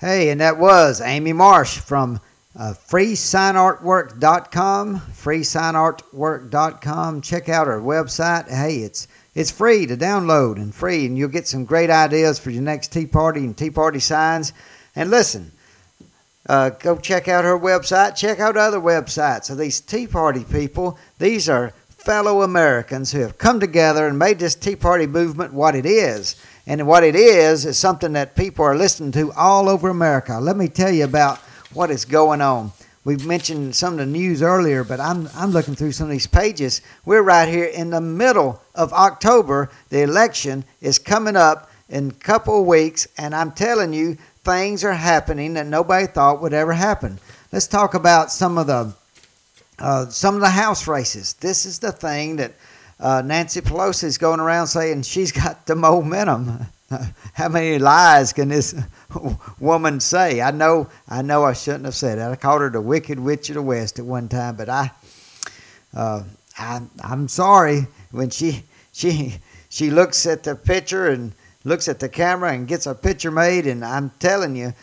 Hey, 0.00 0.30
and 0.30 0.40
that 0.40 0.56
was 0.56 1.02
Amy 1.02 1.34
Marsh 1.34 1.76
from 1.76 2.22
uh, 2.58 2.72
freesignartwork.com. 2.88 4.98
Freesignartwork.com. 4.98 7.20
Check 7.20 7.50
out 7.50 7.68
our 7.68 7.80
website. 7.80 8.48
Hey, 8.48 8.76
it's 8.76 9.08
It's 9.34 9.50
free 9.50 9.84
to 9.84 9.98
download 9.98 10.56
and 10.56 10.74
free, 10.74 11.04
and 11.04 11.18
you'll 11.18 11.28
get 11.28 11.46
some 11.46 11.66
great 11.66 11.90
ideas 11.90 12.38
for 12.38 12.48
your 12.48 12.62
next 12.62 12.94
Tea 12.94 13.04
Party 13.04 13.40
and 13.40 13.54
Tea 13.54 13.68
Party 13.68 13.98
signs. 13.98 14.54
And 14.96 15.10
listen, 15.10 15.52
uh, 16.48 16.70
go 16.70 16.96
check 16.96 17.28
out 17.28 17.44
her 17.44 17.58
website. 17.58 18.16
Check 18.16 18.40
out 18.40 18.56
other 18.56 18.80
websites 18.80 19.50
of 19.50 19.58
these 19.58 19.82
Tea 19.82 20.06
Party 20.06 20.44
people. 20.44 20.98
These 21.18 21.50
are 21.50 21.74
fellow 21.90 22.40
Americans 22.40 23.12
who 23.12 23.20
have 23.20 23.36
come 23.36 23.60
together 23.60 24.06
and 24.06 24.18
made 24.18 24.38
this 24.38 24.54
Tea 24.54 24.76
Party 24.76 25.06
movement 25.06 25.52
what 25.52 25.74
it 25.74 25.84
is. 25.84 26.36
And 26.70 26.86
what 26.86 27.02
it 27.02 27.16
is 27.16 27.66
is 27.66 27.76
something 27.76 28.12
that 28.12 28.36
people 28.36 28.64
are 28.64 28.76
listening 28.76 29.10
to 29.12 29.32
all 29.32 29.68
over 29.68 29.88
America. 29.88 30.38
Let 30.38 30.56
me 30.56 30.68
tell 30.68 30.92
you 30.92 31.02
about 31.02 31.38
what 31.74 31.90
is 31.90 32.04
going 32.04 32.40
on. 32.40 32.70
We've 33.04 33.26
mentioned 33.26 33.74
some 33.74 33.94
of 33.94 33.98
the 33.98 34.06
news 34.06 34.40
earlier, 34.40 34.84
but 34.84 35.00
I'm, 35.00 35.28
I'm 35.34 35.50
looking 35.50 35.74
through 35.74 35.90
some 35.90 36.04
of 36.04 36.12
these 36.12 36.28
pages. 36.28 36.80
We're 37.04 37.22
right 37.22 37.48
here 37.48 37.64
in 37.64 37.90
the 37.90 38.00
middle 38.00 38.62
of 38.76 38.92
October. 38.92 39.68
The 39.88 40.02
election 40.02 40.64
is 40.80 41.00
coming 41.00 41.34
up 41.34 41.72
in 41.88 42.10
a 42.10 42.14
couple 42.14 42.60
of 42.60 42.68
weeks, 42.68 43.08
and 43.18 43.34
I'm 43.34 43.50
telling 43.50 43.92
you, 43.92 44.16
things 44.44 44.84
are 44.84 44.92
happening 44.92 45.54
that 45.54 45.66
nobody 45.66 46.06
thought 46.06 46.40
would 46.40 46.54
ever 46.54 46.72
happen. 46.72 47.18
Let's 47.50 47.66
talk 47.66 47.94
about 47.94 48.30
some 48.30 48.58
of 48.58 48.68
the 48.68 48.94
uh, 49.80 50.06
some 50.10 50.36
of 50.36 50.40
the 50.40 50.50
House 50.50 50.86
races. 50.86 51.32
This 51.32 51.66
is 51.66 51.80
the 51.80 51.90
thing 51.90 52.36
that 52.36 52.52
uh, 53.00 53.22
Nancy 53.22 53.62
Pelosi 53.62 54.04
is 54.04 54.18
going 54.18 54.40
around 54.40 54.66
saying 54.66 55.02
she's 55.02 55.32
got 55.32 55.66
the 55.66 55.74
momentum. 55.74 56.66
How 57.34 57.48
many 57.48 57.78
lies 57.78 58.32
can 58.32 58.48
this 58.48 58.74
woman 59.60 60.00
say? 60.00 60.40
I 60.42 60.50
know, 60.50 60.88
I 61.08 61.22
know, 61.22 61.44
I 61.44 61.54
shouldn't 61.54 61.86
have 61.86 61.94
said 61.94 62.18
that. 62.18 62.30
I 62.30 62.36
called 62.36 62.60
her 62.60 62.70
the 62.70 62.80
Wicked 62.80 63.18
Witch 63.18 63.48
of 63.48 63.54
the 63.54 63.62
West 63.62 63.98
at 63.98 64.04
one 64.04 64.28
time, 64.28 64.56
but 64.56 64.68
I, 64.68 64.90
uh, 65.94 66.24
I, 66.58 66.82
I'm 67.02 67.26
sorry 67.28 67.86
when 68.10 68.28
she 68.28 68.64
she 68.92 69.36
she 69.70 69.90
looks 69.90 70.26
at 70.26 70.42
the 70.42 70.54
picture 70.54 71.08
and 71.08 71.32
looks 71.64 71.88
at 71.88 72.00
the 72.00 72.08
camera 72.08 72.52
and 72.52 72.68
gets 72.68 72.86
a 72.86 72.94
picture 72.94 73.30
made, 73.30 73.66
and 73.66 73.84
I'm 73.84 74.10
telling 74.18 74.56
you, 74.56 74.74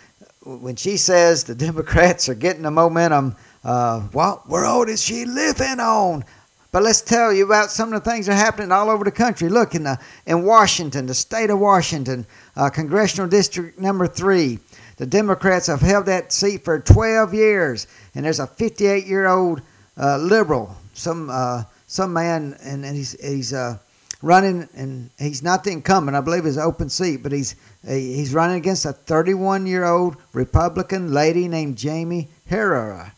when 0.43 0.75
she 0.75 0.97
says 0.97 1.43
the 1.43 1.55
Democrats 1.67 2.29
are 2.29 2.35
getting 2.35 2.63
the 2.63 2.71
momentum, 2.71 3.35
uh, 3.63 3.99
what 3.99 4.47
world 4.49 4.89
is 4.89 5.03
she 5.03 5.25
living 5.25 5.79
on? 5.79 6.23
But 6.71 6.83
let's 6.83 7.01
tell 7.01 7.31
you 7.31 7.45
about 7.45 7.71
some 7.71 7.93
of 7.93 8.03
the 8.03 8.09
things 8.09 8.25
that 8.25 8.33
are 8.33 8.35
happening 8.35 8.71
all 8.71 8.89
over 8.89 9.05
the 9.05 9.11
country. 9.11 9.47
Look, 9.47 9.73
in, 9.73 9.83
the, 9.83 9.97
in 10.25 10.43
Washington, 10.43 11.05
the 11.05 11.13
state 11.13 11.49
of 11.49 11.59
Washington, 11.59 12.25
uh, 12.55 12.69
Congressional 12.69 13.29
District 13.29 13.79
Number 13.79 14.05
3, 14.05 14.59
the 14.97 15.05
Democrats 15.05 15.67
have 15.67 15.79
held 15.79 16.07
that 16.07 16.33
seat 16.33 16.65
for 16.65 16.79
12 16.79 17.33
years. 17.33 17.87
And 18.15 18.25
there's 18.25 18.39
a 18.39 18.47
58 18.47 19.05
year 19.05 19.27
old 19.27 19.61
uh, 19.97 20.17
liberal, 20.17 20.75
some, 20.93 21.29
uh, 21.29 21.63
some 21.87 22.11
man, 22.11 22.57
and, 22.61 22.83
and 22.83 22.95
he's, 22.95 23.19
he's 23.21 23.53
uh, 23.53 23.77
running, 24.21 24.67
and 24.75 25.09
he's 25.17 25.43
not 25.43 25.63
the 25.63 25.71
incumbent. 25.71 26.17
I 26.17 26.21
believe 26.21 26.45
it's 26.45 26.57
open 26.57 26.89
seat, 26.89 27.23
but 27.23 27.31
he's, 27.31 27.55
he's 27.87 28.33
running 28.33 28.57
against 28.57 28.85
a 28.85 28.91
31 28.91 29.65
year 29.65 29.85
old 29.85 30.17
Republican 30.33 31.13
lady 31.13 31.47
named 31.47 31.81
Jaime 31.81 32.27
Herrera. 32.49 33.13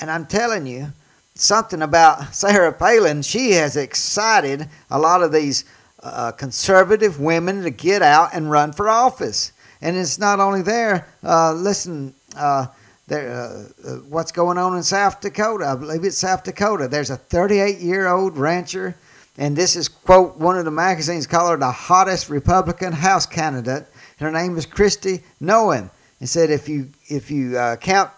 And 0.00 0.10
I'm 0.10 0.26
telling 0.26 0.66
you, 0.66 0.92
something 1.40 1.82
about 1.82 2.34
Sarah 2.34 2.72
Palin. 2.72 3.22
She 3.22 3.52
has 3.52 3.76
excited 3.76 4.68
a 4.90 4.98
lot 4.98 5.22
of 5.22 5.32
these 5.32 5.64
uh, 6.02 6.32
conservative 6.32 7.20
women 7.20 7.62
to 7.62 7.70
get 7.70 8.02
out 8.02 8.30
and 8.32 8.50
run 8.50 8.72
for 8.72 8.88
office. 8.88 9.52
And 9.82 9.96
it's 9.96 10.18
not 10.18 10.40
only 10.40 10.62
there. 10.62 11.08
Uh, 11.22 11.52
listen, 11.54 12.14
uh, 12.36 12.66
there, 13.10 13.32
uh, 13.32 13.88
uh, 13.88 13.96
what's 14.08 14.30
going 14.30 14.56
on 14.56 14.76
in 14.76 14.82
South 14.82 15.20
Dakota? 15.20 15.66
I 15.66 15.74
believe 15.74 16.04
it's 16.04 16.18
South 16.18 16.44
Dakota. 16.44 16.86
There's 16.86 17.10
a 17.10 17.16
38 17.16 17.78
year 17.78 18.06
old 18.06 18.38
rancher, 18.38 18.94
and 19.36 19.56
this 19.56 19.74
is 19.74 19.88
quote 19.88 20.36
one 20.36 20.56
of 20.56 20.64
the 20.64 20.70
magazines 20.70 21.26
called 21.26 21.50
her 21.50 21.56
the 21.56 21.72
hottest 21.72 22.28
Republican 22.28 22.92
House 22.92 23.26
candidate. 23.26 23.86
Her 24.20 24.30
name 24.30 24.56
is 24.56 24.64
Kristi 24.64 25.22
Noem, 25.42 25.90
and 26.20 26.28
said 26.28 26.50
if 26.50 26.68
you 26.68 26.88
if 27.08 27.32
you 27.32 27.58
uh, 27.58 27.76
count 27.76 28.10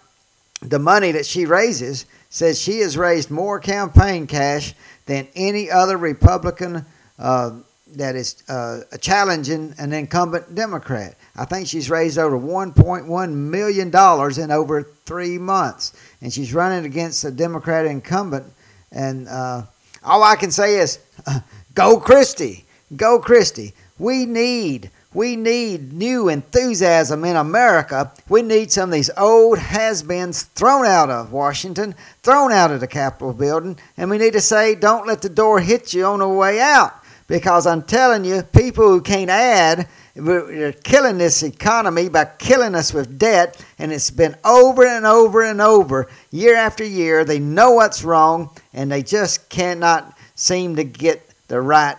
the 0.60 0.78
money 0.78 1.10
that 1.12 1.24
she 1.24 1.46
raises, 1.46 2.04
says 2.32 2.58
she 2.58 2.78
has 2.78 2.96
raised 2.96 3.30
more 3.30 3.60
campaign 3.60 4.26
cash 4.26 4.72
than 5.04 5.28
any 5.34 5.70
other 5.70 5.98
Republican 5.98 6.86
uh, 7.18 7.50
that 7.88 8.16
is 8.16 8.42
uh, 8.48 8.80
challenging 9.02 9.74
an 9.76 9.92
incumbent 9.92 10.54
Democrat. 10.54 11.14
I 11.36 11.44
think 11.44 11.68
she's 11.68 11.90
raised 11.90 12.16
over 12.16 12.38
$1.1 12.38 13.34
million 13.34 13.88
in 13.88 14.50
over 14.50 14.82
three 15.04 15.36
months. 15.36 15.92
And 16.22 16.32
she's 16.32 16.54
running 16.54 16.86
against 16.86 17.22
a 17.26 17.30
Democrat 17.30 17.84
incumbent. 17.84 18.46
And 18.90 19.28
uh, 19.28 19.64
all 20.02 20.22
I 20.22 20.36
can 20.36 20.50
say 20.50 20.76
is, 20.76 21.00
go 21.74 22.00
Kristi. 22.00 22.64
Go 22.96 23.20
Kristi. 23.20 23.74
We 23.98 24.24
need 24.24 24.90
we 25.14 25.36
need 25.36 25.92
new 25.92 26.28
enthusiasm 26.28 27.24
in 27.24 27.36
America. 27.36 28.12
We 28.28 28.42
need 28.42 28.72
some 28.72 28.90
of 28.90 28.94
these 28.94 29.10
old 29.16 29.58
has 29.58 30.02
beens 30.02 30.44
thrown 30.44 30.86
out 30.86 31.10
of 31.10 31.32
Washington, 31.32 31.94
thrown 32.22 32.52
out 32.52 32.70
of 32.70 32.80
the 32.80 32.86
Capitol 32.86 33.32
building, 33.32 33.78
and 33.96 34.10
we 34.10 34.18
need 34.18 34.32
to 34.32 34.40
say, 34.40 34.74
don't 34.74 35.06
let 35.06 35.22
the 35.22 35.28
door 35.28 35.60
hit 35.60 35.92
you 35.92 36.04
on 36.06 36.20
the 36.20 36.28
way 36.28 36.60
out. 36.60 36.94
Because 37.28 37.66
I'm 37.66 37.82
telling 37.82 38.24
you, 38.24 38.42
people 38.42 38.88
who 38.88 39.00
can't 39.00 39.30
add, 39.30 39.88
they're 40.14 40.72
killing 40.72 41.16
this 41.16 41.42
economy 41.42 42.08
by 42.08 42.26
killing 42.26 42.74
us 42.74 42.92
with 42.92 43.18
debt, 43.18 43.64
and 43.78 43.92
it's 43.92 44.10
been 44.10 44.36
over 44.44 44.86
and 44.86 45.06
over 45.06 45.42
and 45.42 45.60
over, 45.60 46.10
year 46.30 46.56
after 46.56 46.84
year. 46.84 47.24
They 47.24 47.38
know 47.38 47.72
what's 47.72 48.04
wrong, 48.04 48.50
and 48.74 48.90
they 48.90 49.02
just 49.02 49.48
cannot 49.48 50.16
seem 50.34 50.76
to 50.76 50.84
get 50.84 51.26
the 51.48 51.60
right, 51.60 51.96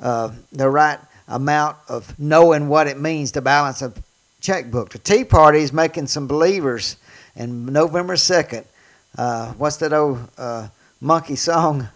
uh, 0.00 0.32
the 0.52 0.68
right 0.68 0.98
amount 1.28 1.76
of 1.88 2.18
knowing 2.18 2.68
what 2.68 2.86
it 2.86 2.98
means 2.98 3.32
to 3.32 3.40
balance 3.40 3.82
a 3.82 3.92
checkbook. 4.40 4.90
The 4.90 4.98
Tea 4.98 5.24
Party 5.24 5.60
is 5.60 5.72
making 5.72 6.06
some 6.06 6.26
believers. 6.26 6.96
And 7.36 7.66
November 7.66 8.14
2nd, 8.14 8.64
uh, 9.16 9.52
what's 9.52 9.78
that 9.78 9.92
old 9.92 10.18
uh, 10.36 10.68
monkey 11.00 11.36
song? 11.36 11.88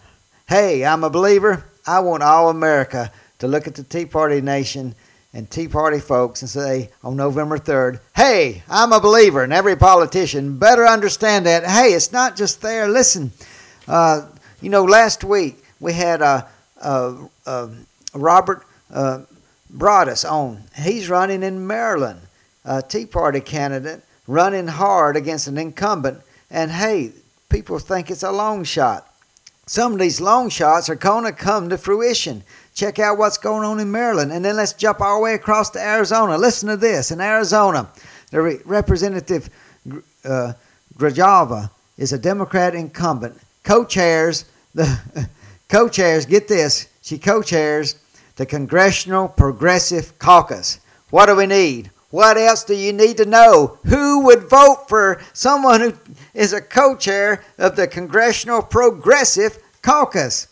Hey, 0.47 0.83
I'm 0.83 1.03
a 1.03 1.09
believer. 1.09 1.63
I 1.85 1.99
want 1.99 2.23
all 2.23 2.49
America 2.49 3.11
to 3.39 3.47
look 3.47 3.67
at 3.67 3.75
the 3.75 3.83
Tea 3.83 4.05
Party 4.05 4.41
nation 4.41 4.95
and 5.33 5.49
Tea 5.49 5.67
Party 5.67 5.99
folks 5.99 6.41
and 6.41 6.49
say 6.49 6.89
on 7.03 7.15
November 7.15 7.57
3rd, 7.57 7.99
hey, 8.15 8.63
I'm 8.67 8.91
a 8.91 8.99
believer. 8.99 9.43
And 9.43 9.53
every 9.53 9.75
politician 9.75 10.57
better 10.57 10.87
understand 10.87 11.45
that. 11.45 11.63
Hey, 11.63 11.93
it's 11.93 12.11
not 12.11 12.35
just 12.35 12.61
there. 12.61 12.87
Listen, 12.87 13.31
uh, 13.87 14.27
you 14.59 14.69
know, 14.69 14.83
last 14.83 15.23
week 15.23 15.63
we 15.79 15.93
had 15.93 16.21
uh, 16.21 16.45
uh, 16.81 17.15
uh 17.45 17.67
Robert 18.13 18.65
uh, 18.91 19.21
us 19.81 20.25
on. 20.25 20.63
He's 20.75 21.09
running 21.09 21.43
in 21.43 21.65
Maryland, 21.67 22.21
a 22.65 22.81
Tea 22.81 23.05
Party 23.05 23.41
candidate, 23.41 24.01
running 24.27 24.67
hard 24.67 25.15
against 25.15 25.47
an 25.47 25.57
incumbent. 25.57 26.21
And 26.49 26.71
hey, 26.71 27.11
people 27.49 27.79
think 27.79 28.09
it's 28.09 28.23
a 28.23 28.31
long 28.31 28.63
shot. 28.63 29.05
Some 29.65 29.93
of 29.93 29.99
these 29.99 30.19
long 30.19 30.49
shots 30.49 30.89
are 30.89 30.95
going 30.95 31.25
to 31.25 31.31
come 31.31 31.69
to 31.69 31.77
fruition. 31.77 32.43
Check 32.73 32.97
out 32.97 33.17
what's 33.17 33.37
going 33.37 33.63
on 33.63 33.79
in 33.79 33.91
Maryland. 33.91 34.31
And 34.31 34.43
then 34.43 34.55
let's 34.55 34.73
jump 34.73 35.01
all 35.01 35.19
the 35.19 35.23
way 35.23 35.33
across 35.35 35.69
to 35.71 35.79
Arizona. 35.79 36.37
Listen 36.37 36.69
to 36.69 36.77
this. 36.77 37.11
In 37.11 37.21
Arizona, 37.21 37.87
the 38.31 38.41
re- 38.41 38.59
Representative 38.65 39.49
uh, 40.25 40.53
Grijalva 40.97 41.69
is 41.97 42.13
a 42.13 42.17
Democrat 42.17 42.73
incumbent. 42.73 43.39
Co-chairs 43.63 44.45
the 44.73 45.29
co-chairs. 45.69 46.25
Get 46.25 46.47
this. 46.47 46.87
She 47.01 47.17
co-chairs 47.17 47.95
the 48.39 48.45
Congressional 48.45 49.27
Progressive 49.27 50.17
Caucus. 50.17 50.79
What 51.09 51.25
do 51.25 51.35
we 51.35 51.45
need? 51.45 51.91
What 52.09 52.37
else 52.37 52.63
do 52.63 52.73
you 52.73 52.93
need 52.93 53.17
to 53.17 53.25
know? 53.25 53.77
Who 53.85 54.21
would 54.21 54.49
vote 54.49 54.85
for 54.87 55.21
someone 55.33 55.81
who 55.81 55.93
is 56.33 56.53
a 56.53 56.61
co 56.61 56.95
chair 56.95 57.43
of 57.57 57.75
the 57.75 57.85
Congressional 57.85 58.61
Progressive 58.61 59.59
Caucus? 59.81 60.47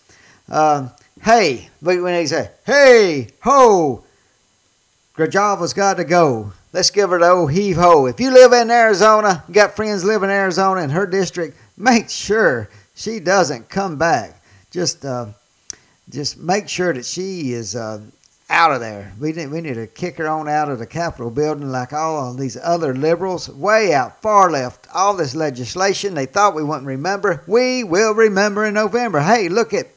Uh, 0.50 0.90
hey, 1.22 1.70
when 1.80 2.04
they 2.04 2.26
say, 2.26 2.52
hey, 2.66 3.30
ho, 3.40 4.04
Grijalva's 5.16 5.74
got 5.74 5.96
to 5.96 6.04
go. 6.04 6.52
Let's 6.74 6.90
give 6.90 7.12
her 7.12 7.20
the 7.20 7.30
old 7.30 7.54
heave 7.54 7.78
ho. 7.78 8.06
If 8.06 8.20
you 8.20 8.32
live 8.32 8.52
in 8.52 8.70
Arizona, 8.70 9.46
got 9.50 9.78
friends 9.78 10.04
live 10.04 10.24
in 10.24 10.30
Arizona 10.30 10.82
in 10.82 10.90
her 10.90 11.08
district, 11.08 11.58
make 11.78 12.10
sure 12.10 12.70
she 12.96 13.22
doesn't 13.22 13.70
come 13.70 13.96
back. 13.96 14.44
Just 14.72 15.06
uh, 15.06 15.28
just 16.10 16.38
make 16.38 16.70
sure 16.70 16.94
that 16.94 17.06
she 17.06 17.52
is 17.52 17.76
uh, 17.76 18.02
out 18.50 18.72
of 18.72 18.80
there. 18.80 19.14
We 19.20 19.34
need, 19.34 19.48
we 19.48 19.62
need 19.62 19.74
to 19.74 19.88
kick 19.88 20.18
her 20.18 20.28
on 20.28 20.48
out 20.48 20.70
of 20.70 20.80
the 20.80 20.86
Capitol 20.86 21.30
building 21.30 21.70
like 21.70 21.92
all 21.92 22.34
these 22.34 22.58
other 22.58 22.94
liberals, 22.96 23.50
way 23.50 23.94
out, 23.94 24.22
far 24.22 24.50
left. 24.50 24.88
All 24.94 25.16
this 25.16 25.36
legislation 25.36 26.14
they 26.14 26.26
thought 26.26 26.56
we 26.56 26.64
wouldn't 26.64 26.88
remember. 26.88 27.44
We 27.48 27.84
will 27.84 28.14
remember 28.14 28.66
in 28.66 28.74
November. 28.74 29.20
Hey, 29.20 29.50
look 29.50 29.74
at. 29.74 29.88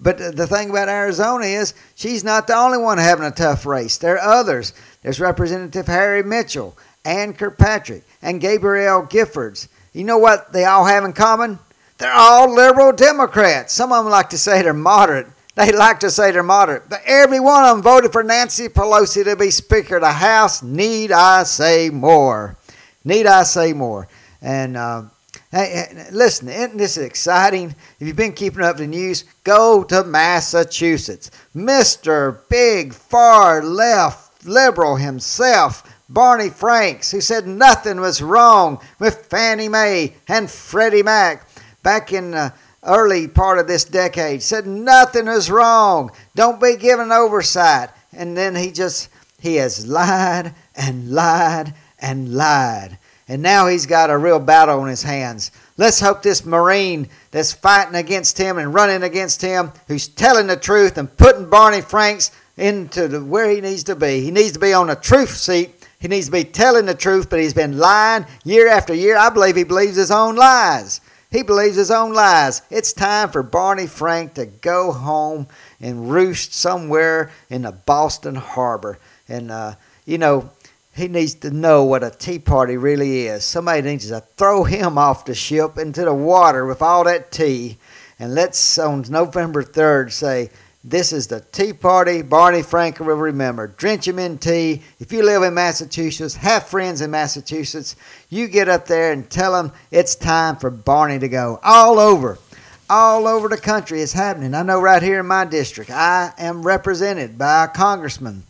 But 0.00 0.18
the 0.18 0.46
thing 0.46 0.70
about 0.70 0.88
Arizona 0.88 1.44
is 1.44 1.74
she's 1.94 2.24
not 2.24 2.46
the 2.46 2.56
only 2.56 2.78
one 2.78 2.98
having 2.98 3.26
a 3.26 3.30
tough 3.30 3.66
race. 3.66 3.98
There 3.98 4.18
are 4.18 4.40
others. 4.40 4.72
There's 5.02 5.20
Representative 5.20 5.86
Harry 5.86 6.22
Mitchell, 6.22 6.76
Ann 7.04 7.34
Kirkpatrick, 7.34 8.02
and 8.20 8.40
Gabrielle 8.40 9.06
Giffords. 9.06 9.68
You 9.92 10.04
know 10.04 10.18
what 10.18 10.52
they 10.52 10.64
all 10.64 10.86
have 10.86 11.04
in 11.04 11.12
common? 11.12 11.58
They're 11.98 12.12
all 12.12 12.52
liberal 12.52 12.92
Democrats. 12.92 13.74
Some 13.74 13.92
of 13.92 14.04
them 14.04 14.10
like 14.10 14.30
to 14.30 14.38
say 14.38 14.62
they're 14.62 14.72
moderate 14.72 15.26
They 15.54 15.70
like 15.70 16.00
to 16.00 16.10
say 16.10 16.30
they're 16.30 16.42
moderate, 16.42 16.88
but 16.88 17.02
every 17.04 17.38
one 17.38 17.64
of 17.64 17.76
them 17.76 17.82
voted 17.82 18.10
for 18.10 18.22
Nancy 18.22 18.68
Pelosi 18.68 19.22
to 19.24 19.36
be 19.36 19.50
Speaker 19.50 19.96
of 19.96 20.02
the 20.02 20.12
House. 20.12 20.62
Need 20.62 21.12
I 21.12 21.42
say 21.42 21.90
more? 21.90 22.56
Need 23.04 23.26
I 23.26 23.42
say 23.42 23.74
more? 23.74 24.08
And 24.40 24.78
uh, 24.78 25.02
hey, 25.50 26.06
listen, 26.10 26.48
isn't 26.48 26.78
this 26.78 26.96
exciting? 26.96 27.74
If 28.00 28.06
you've 28.06 28.16
been 28.16 28.32
keeping 28.32 28.62
up 28.62 28.78
the 28.78 28.86
news, 28.86 29.24
go 29.44 29.84
to 29.84 30.04
Massachusetts. 30.04 31.30
Mr. 31.54 32.40
Big 32.48 32.94
Far 32.94 33.62
Left 33.62 34.46
Liberal 34.46 34.96
himself, 34.96 35.86
Barney 36.08 36.48
Franks, 36.48 37.10
who 37.10 37.20
said 37.20 37.46
nothing 37.46 38.00
was 38.00 38.22
wrong 38.22 38.80
with 38.98 39.26
Fannie 39.26 39.68
Mae 39.68 40.14
and 40.28 40.50
Freddie 40.50 41.02
Mac 41.02 41.46
back 41.82 42.12
in 42.12 42.30
the 42.30 42.54
early 42.84 43.28
part 43.28 43.58
of 43.58 43.66
this 43.66 43.84
decade, 43.84 44.42
said 44.42 44.66
nothing 44.66 45.28
is 45.28 45.50
wrong. 45.50 46.10
Don't 46.34 46.60
be 46.60 46.76
given 46.76 47.12
oversight. 47.12 47.90
And 48.12 48.36
then 48.36 48.54
he 48.54 48.70
just, 48.70 49.08
he 49.40 49.56
has 49.56 49.86
lied 49.86 50.54
and 50.74 51.10
lied 51.10 51.74
and 51.98 52.34
lied. 52.34 52.98
And 53.28 53.40
now 53.40 53.68
he's 53.68 53.86
got 53.86 54.10
a 54.10 54.18
real 54.18 54.40
battle 54.40 54.80
on 54.80 54.88
his 54.88 55.02
hands. 55.02 55.52
Let's 55.78 56.00
hope 56.00 56.22
this 56.22 56.44
Marine 56.44 57.08
that's 57.30 57.52
fighting 57.52 57.94
against 57.94 58.36
him 58.36 58.58
and 58.58 58.74
running 58.74 59.02
against 59.02 59.40
him, 59.40 59.72
who's 59.88 60.08
telling 60.08 60.48
the 60.48 60.56
truth 60.56 60.98
and 60.98 61.16
putting 61.16 61.48
Barney 61.48 61.80
Franks 61.80 62.30
into 62.56 63.08
the, 63.08 63.24
where 63.24 63.48
he 63.48 63.60
needs 63.60 63.84
to 63.84 63.96
be. 63.96 64.20
He 64.20 64.30
needs 64.30 64.52
to 64.52 64.58
be 64.58 64.74
on 64.74 64.90
a 64.90 64.96
truth 64.96 65.34
seat. 65.34 65.70
He 65.98 66.08
needs 66.08 66.26
to 66.26 66.32
be 66.32 66.44
telling 66.44 66.84
the 66.84 66.94
truth, 66.94 67.30
but 67.30 67.40
he's 67.40 67.54
been 67.54 67.78
lying 67.78 68.26
year 68.44 68.68
after 68.68 68.92
year. 68.92 69.16
I 69.16 69.30
believe 69.30 69.56
he 69.56 69.64
believes 69.64 69.96
his 69.96 70.10
own 70.10 70.34
lies. 70.34 71.00
He 71.32 71.42
believes 71.42 71.76
his 71.76 71.90
own 71.90 72.12
lies. 72.12 72.60
It's 72.70 72.92
time 72.92 73.30
for 73.30 73.42
Barney 73.42 73.86
Frank 73.86 74.34
to 74.34 74.44
go 74.44 74.92
home 74.92 75.46
and 75.80 76.10
roost 76.10 76.52
somewhere 76.52 77.32
in 77.48 77.62
the 77.62 77.72
Boston 77.72 78.34
Harbor. 78.34 78.98
And, 79.28 79.50
uh, 79.50 79.76
you 80.04 80.18
know, 80.18 80.50
he 80.94 81.08
needs 81.08 81.32
to 81.36 81.50
know 81.50 81.84
what 81.84 82.04
a 82.04 82.10
Tea 82.10 82.38
Party 82.38 82.76
really 82.76 83.26
is. 83.28 83.44
Somebody 83.44 83.80
needs 83.80 84.08
to 84.08 84.20
throw 84.36 84.64
him 84.64 84.98
off 84.98 85.24
the 85.24 85.34
ship 85.34 85.78
into 85.78 86.04
the 86.04 86.12
water 86.12 86.66
with 86.66 86.82
all 86.82 87.04
that 87.04 87.32
tea. 87.32 87.78
And 88.18 88.34
let's, 88.34 88.78
on 88.78 89.06
November 89.08 89.62
3rd, 89.62 90.12
say, 90.12 90.50
this 90.84 91.12
is 91.12 91.28
the 91.28 91.40
Tea 91.52 91.72
Party 91.72 92.22
Barney 92.22 92.62
Frank 92.62 92.98
will 92.98 93.14
remember. 93.14 93.68
Drench 93.68 94.08
him 94.08 94.18
in 94.18 94.38
tea. 94.38 94.82
If 94.98 95.12
you 95.12 95.22
live 95.22 95.44
in 95.44 95.54
Massachusetts, 95.54 96.34
have 96.34 96.66
friends 96.66 97.00
in 97.00 97.12
Massachusetts, 97.12 97.94
you 98.30 98.48
get 98.48 98.68
up 98.68 98.86
there 98.86 99.12
and 99.12 99.30
tell 99.30 99.52
them 99.52 99.72
it's 99.92 100.16
time 100.16 100.56
for 100.56 100.70
Barney 100.70 101.20
to 101.20 101.28
go. 101.28 101.60
All 101.62 102.00
over. 102.00 102.38
All 102.90 103.28
over 103.28 103.48
the 103.48 103.58
country 103.58 104.02
it's 104.02 104.12
happening. 104.12 104.54
I 104.54 104.62
know 104.62 104.80
right 104.80 105.02
here 105.02 105.20
in 105.20 105.26
my 105.26 105.44
district, 105.44 105.90
I 105.90 106.32
am 106.36 106.66
represented 106.66 107.38
by 107.38 107.64
a 107.64 107.68
congressman 107.68 108.42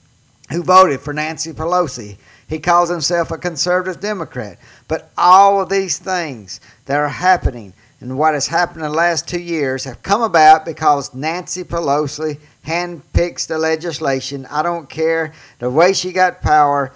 who 0.51 0.63
voted 0.63 1.01
for 1.01 1.13
Nancy 1.13 1.53
Pelosi. 1.53 2.17
He 2.49 2.59
calls 2.59 2.89
himself 2.89 3.31
a 3.31 3.39
conservative 3.39 4.01
Democrat. 4.01 4.59
But 4.89 5.11
all 5.19 5.61
of 5.61 5.69
these 5.69 5.99
things 5.99 6.61
that 6.87 6.97
are 6.97 7.09
happening 7.09 7.75
and 8.03 8.19
what 8.19 8.35
has 8.35 8.49
happened 8.49 8.85
in 8.85 8.91
the 8.91 8.97
last 8.97 9.29
two 9.29 9.41
years 9.41 9.85
have 9.85 10.03
come 10.03 10.23
about 10.23 10.65
because 10.65 11.15
Nancy 11.15 11.63
Pelosi 11.63 12.41
handpicks 12.67 13.47
the 13.47 13.57
legislation. 13.59 14.45
I 14.51 14.65
don't 14.65 14.91
care 14.91 15.33
the 15.61 15.71
way 15.71 15.93
she 15.93 16.11
got 16.11 16.43
power 16.43 16.93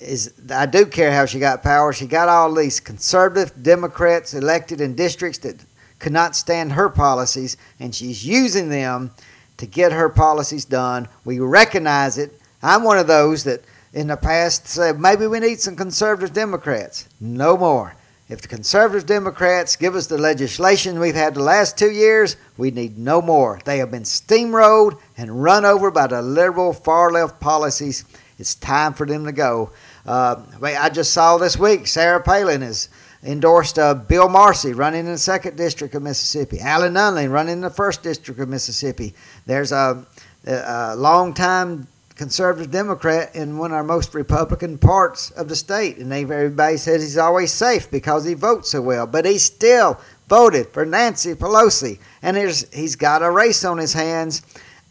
is 0.00 0.32
I 0.50 0.64
do 0.64 0.86
care 0.86 1.12
how 1.12 1.26
she 1.26 1.38
got 1.38 1.62
power. 1.62 1.92
She 1.92 2.06
got 2.06 2.30
all 2.30 2.54
these 2.54 2.80
conservative 2.80 3.62
Democrats 3.62 4.32
elected 4.32 4.80
in 4.80 4.94
districts 4.94 5.38
that 5.40 5.56
could 5.98 6.12
not 6.12 6.34
stand 6.34 6.72
her 6.72 6.88
policies, 6.88 7.58
and 7.78 7.94
she's 7.94 8.24
using 8.24 8.70
them 8.70 9.10
to 9.58 9.66
get 9.66 9.92
her 9.92 10.08
policies 10.08 10.64
done. 10.64 11.08
We 11.26 11.40
recognize 11.40 12.16
it. 12.16 12.40
I'm 12.62 12.84
one 12.84 12.96
of 12.96 13.06
those 13.06 13.44
that 13.44 13.60
in 13.92 14.06
the 14.06 14.16
past 14.16 14.66
said 14.66 14.98
maybe 14.98 15.26
we 15.26 15.40
need 15.40 15.60
some 15.60 15.76
conservative 15.76 16.32
Democrats. 16.32 17.06
No 17.20 17.58
more. 17.58 17.94
If 18.28 18.42
the 18.42 18.48
conservative 18.48 19.06
Democrats 19.06 19.76
give 19.76 19.94
us 19.94 20.06
the 20.06 20.18
legislation 20.18 21.00
we've 21.00 21.14
had 21.14 21.34
the 21.34 21.42
last 21.42 21.78
two 21.78 21.90
years, 21.90 22.36
we 22.58 22.70
need 22.70 22.98
no 22.98 23.22
more. 23.22 23.58
They 23.64 23.78
have 23.78 23.90
been 23.90 24.02
steamrolled 24.02 25.00
and 25.16 25.42
run 25.42 25.64
over 25.64 25.90
by 25.90 26.08
the 26.08 26.20
liberal 26.20 26.74
far 26.74 27.10
left 27.10 27.40
policies. 27.40 28.04
It's 28.38 28.54
time 28.54 28.92
for 28.92 29.06
them 29.06 29.24
to 29.24 29.32
go. 29.32 29.70
Uh, 30.04 30.42
I 30.62 30.90
just 30.90 31.12
saw 31.12 31.38
this 31.38 31.56
week 31.56 31.86
Sarah 31.86 32.22
Palin 32.22 32.60
has 32.60 32.90
endorsed 33.22 33.78
uh, 33.78 33.94
Bill 33.94 34.28
Marcy 34.28 34.74
running 34.74 35.06
in 35.06 35.12
the 35.12 35.18
second 35.18 35.56
district 35.56 35.94
of 35.94 36.02
Mississippi. 36.02 36.60
Alan 36.60 36.94
Nunnelee 36.94 37.30
running 37.30 37.54
in 37.54 37.60
the 37.62 37.70
first 37.70 38.02
district 38.02 38.38
of 38.40 38.48
Mississippi. 38.48 39.14
There's 39.46 39.72
a, 39.72 40.06
a, 40.46 40.92
a 40.92 40.96
long-time 40.96 41.88
conservative 42.18 42.70
Democrat 42.70 43.34
in 43.34 43.56
one 43.56 43.70
of 43.70 43.76
our 43.76 43.84
most 43.84 44.12
Republican 44.12 44.76
parts 44.76 45.30
of 45.30 45.48
the 45.48 45.56
state. 45.56 45.98
And 45.98 46.12
everybody 46.12 46.76
says 46.76 47.00
he's 47.00 47.16
always 47.16 47.52
safe 47.52 47.90
because 47.90 48.24
he 48.24 48.34
votes 48.34 48.70
so 48.70 48.82
well. 48.82 49.06
But 49.06 49.24
he 49.24 49.38
still 49.38 49.98
voted 50.28 50.68
for 50.68 50.84
Nancy 50.84 51.34
Pelosi. 51.34 51.98
And 52.20 52.36
he's 52.36 52.96
got 52.96 53.22
a 53.22 53.30
race 53.30 53.64
on 53.64 53.78
his 53.78 53.92
hands 53.94 54.42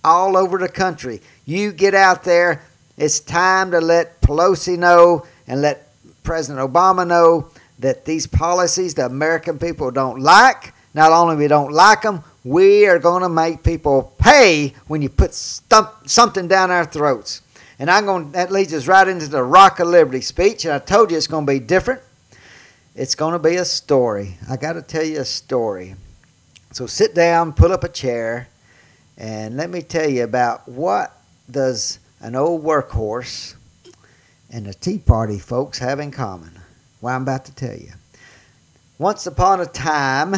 all 0.04 0.38
over 0.38 0.58
the 0.58 0.70
country. 0.70 1.22
You 1.46 1.74
get 1.74 1.94
out 1.94 2.24
there. 2.24 2.64
It's 2.98 3.20
time 3.20 3.72
to 3.72 3.82
let 3.82 4.22
Pelosi 4.22 4.78
know 4.78 5.28
and 5.46 5.62
let 5.62 5.90
President 6.24 6.74
Obama 6.74 7.06
know 7.06 7.50
that 7.80 8.06
these 8.06 8.26
policies 8.26 8.96
the 8.96 9.06
American 9.06 9.60
people 9.60 9.92
don't 9.92 10.20
like. 10.20 10.74
Not 10.94 11.12
only 11.12 11.36
we 11.36 11.48
don't 11.48 11.72
like 11.72 12.02
them, 12.02 12.24
we 12.48 12.88
are 12.88 13.00
going 13.00 13.24
to 13.24 13.30
make 13.30 13.64
people 13.64 14.14
pay 14.18 14.74
when 14.88 15.02
you 15.02 15.10
put 15.10 15.34
stump, 15.34 15.90
something 16.06 16.48
down 16.48 16.72
our 16.72 16.86
throats. 16.86 17.42
And 17.80 17.92
I'm 17.92 18.06
going. 18.06 18.32
That 18.32 18.52
leads 18.52 18.74
us 18.74 18.88
right 18.88 19.08
into 19.08 19.28
the 19.28 19.44
Rock 19.44 19.80
of 19.80 19.88
Liberty 19.88 20.22
speech. 20.22 20.66
And 20.66 20.74
I 20.74 20.80
told 20.80 21.12
you 21.12 21.18
it's 21.18 21.28
going 21.28 21.46
to 21.46 21.52
be 21.52 21.60
different. 21.60 22.02
It's 22.96 23.14
going 23.14 23.34
to 23.34 23.40
be 23.40 23.58
a 23.58 23.66
story. 23.66 24.38
I 24.50 24.58
got 24.58 24.74
to 24.74 24.82
tell 24.82 25.04
you 25.04 25.20
a 25.20 25.26
story. 25.26 25.96
So 26.72 26.88
sit 26.88 27.14
down, 27.14 27.54
pull 27.54 27.72
up 27.72 27.84
a 27.84 27.90
chair, 27.90 28.48
and 29.18 29.56
let 29.58 29.70
me 29.70 29.82
tell 29.82 30.10
you 30.10 30.24
about 30.24 30.68
what 30.68 31.16
does 31.50 32.00
an 32.20 32.36
old 32.36 32.64
workhorse 32.64 33.56
and 34.50 34.66
the 34.66 34.74
Tea 34.74 34.98
Party 34.98 35.38
folks 35.38 35.78
have 35.80 36.00
in 36.00 36.12
common. 36.12 36.52
Well, 37.02 37.16
I'm 37.16 37.22
about 37.22 37.46
to 37.46 37.56
tell 37.56 37.76
you. 37.76 37.92
Once 38.98 39.28
upon 39.28 39.62
a 39.62 39.66
time, 39.66 40.36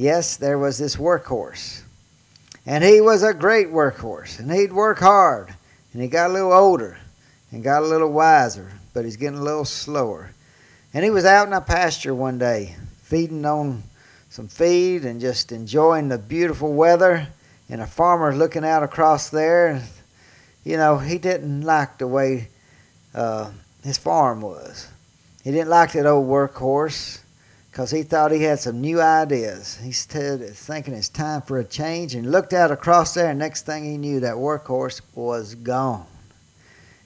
yes, 0.00 0.36
there 0.36 0.58
was 0.58 0.78
this 0.78 0.96
workhorse. 0.96 1.82
And 2.66 2.82
he 2.82 3.00
was 3.00 3.22
a 3.22 3.34
great 3.34 3.68
workhorse. 3.68 4.38
And 4.38 4.50
he'd 4.50 4.72
work 4.72 4.98
hard. 4.98 5.54
And 5.92 6.02
he 6.02 6.08
got 6.08 6.30
a 6.30 6.32
little 6.32 6.52
older 6.52 6.98
and 7.52 7.62
got 7.62 7.82
a 7.82 7.86
little 7.86 8.10
wiser, 8.10 8.72
but 8.94 9.04
he's 9.04 9.16
getting 9.16 9.38
a 9.38 9.42
little 9.42 9.64
slower. 9.64 10.30
And 10.94 11.04
he 11.04 11.10
was 11.10 11.24
out 11.24 11.46
in 11.46 11.52
a 11.52 11.60
pasture 11.60 12.14
one 12.14 12.38
day, 12.38 12.76
feeding 13.02 13.44
on 13.44 13.82
some 14.30 14.48
feed 14.48 15.04
and 15.04 15.20
just 15.20 15.52
enjoying 15.52 16.08
the 16.08 16.18
beautiful 16.18 16.72
weather. 16.72 17.28
And 17.68 17.80
a 17.80 17.86
farmer 17.86 18.34
looking 18.34 18.64
out 18.64 18.82
across 18.82 19.30
there. 19.30 19.82
You 20.64 20.76
know, 20.76 20.98
he 20.98 21.18
didn't 21.18 21.62
like 21.62 21.98
the 21.98 22.06
way 22.06 22.48
uh, 23.14 23.50
his 23.84 23.96
farm 23.96 24.40
was. 24.40 24.88
He 25.44 25.52
didn't 25.52 25.68
like 25.68 25.92
that 25.92 26.06
old 26.06 26.26
workhorse 26.26 27.20
because 27.70 27.90
he 27.90 28.02
thought 28.02 28.32
he 28.32 28.42
had 28.42 28.58
some 28.58 28.80
new 28.80 29.00
ideas. 29.00 29.78
He 29.82 29.92
started 29.92 30.54
thinking 30.54 30.94
it's 30.94 31.08
time 31.08 31.42
for 31.42 31.58
a 31.58 31.64
change 31.64 32.14
and 32.14 32.30
looked 32.30 32.52
out 32.52 32.72
across 32.72 33.14
there, 33.14 33.30
and 33.30 33.38
next 33.38 33.64
thing 33.64 33.84
he 33.84 33.96
knew, 33.96 34.20
that 34.20 34.34
workhorse 34.34 35.00
was 35.14 35.54
gone. 35.54 36.06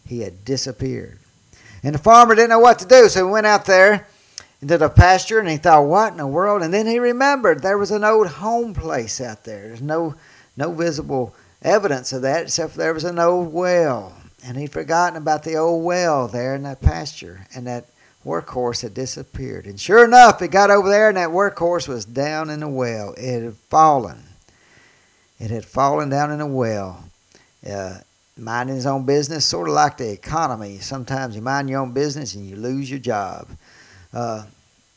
He 0.06 0.20
had 0.20 0.44
disappeared. 0.44 1.18
And 1.82 1.94
the 1.94 1.98
farmer 1.98 2.34
didn't 2.34 2.50
know 2.50 2.60
what 2.60 2.78
to 2.78 2.86
do, 2.86 3.08
so 3.08 3.26
he 3.26 3.30
went 3.30 3.46
out 3.46 3.66
there 3.66 4.06
into 4.62 4.78
the 4.78 4.88
pasture 4.88 5.38
and 5.38 5.48
he 5.48 5.58
thought, 5.58 5.84
what 5.84 6.12
in 6.12 6.16
the 6.16 6.26
world? 6.26 6.62
And 6.62 6.72
then 6.72 6.86
he 6.86 6.98
remembered 6.98 7.60
there 7.60 7.76
was 7.76 7.90
an 7.90 8.02
old 8.02 8.26
home 8.26 8.72
place 8.72 9.20
out 9.20 9.44
there. 9.44 9.68
There's 9.68 9.82
no, 9.82 10.14
no 10.56 10.72
visible 10.72 11.34
evidence 11.60 12.14
of 12.14 12.22
that 12.22 12.44
except 12.44 12.74
there 12.74 12.94
was 12.94 13.04
an 13.04 13.18
old 13.18 13.52
well. 13.52 14.16
And 14.42 14.56
he'd 14.56 14.72
forgotten 14.72 15.18
about 15.18 15.42
the 15.42 15.56
old 15.56 15.84
well 15.84 16.28
there 16.28 16.54
in 16.54 16.62
that 16.62 16.80
pasture 16.80 17.46
and 17.54 17.66
that 17.66 17.84
workhorse 18.24 18.82
had 18.82 18.94
disappeared. 18.94 19.66
And 19.66 19.78
sure 19.78 20.04
enough, 20.04 20.40
it 20.42 20.48
got 20.48 20.70
over 20.70 20.88
there, 20.88 21.08
and 21.08 21.16
that 21.16 21.28
workhorse 21.28 21.86
was 21.86 22.04
down 22.04 22.50
in 22.50 22.60
the 22.60 22.68
well. 22.68 23.14
It 23.16 23.42
had 23.42 23.54
fallen. 23.54 24.22
It 25.38 25.50
had 25.50 25.64
fallen 25.64 26.08
down 26.08 26.32
in 26.32 26.40
a 26.40 26.46
well. 26.46 27.04
Uh, 27.68 27.98
minding 28.36 28.74
his 28.74 28.86
own 28.86 29.04
business, 29.04 29.44
sort 29.44 29.68
of 29.68 29.74
like 29.74 29.96
the 29.96 30.10
economy. 30.10 30.78
Sometimes 30.78 31.36
you 31.36 31.42
mind 31.42 31.70
your 31.70 31.80
own 31.80 31.92
business 31.92 32.34
and 32.34 32.46
you 32.46 32.56
lose 32.56 32.90
your 32.90 32.98
job. 32.98 33.48
Uh, 34.12 34.44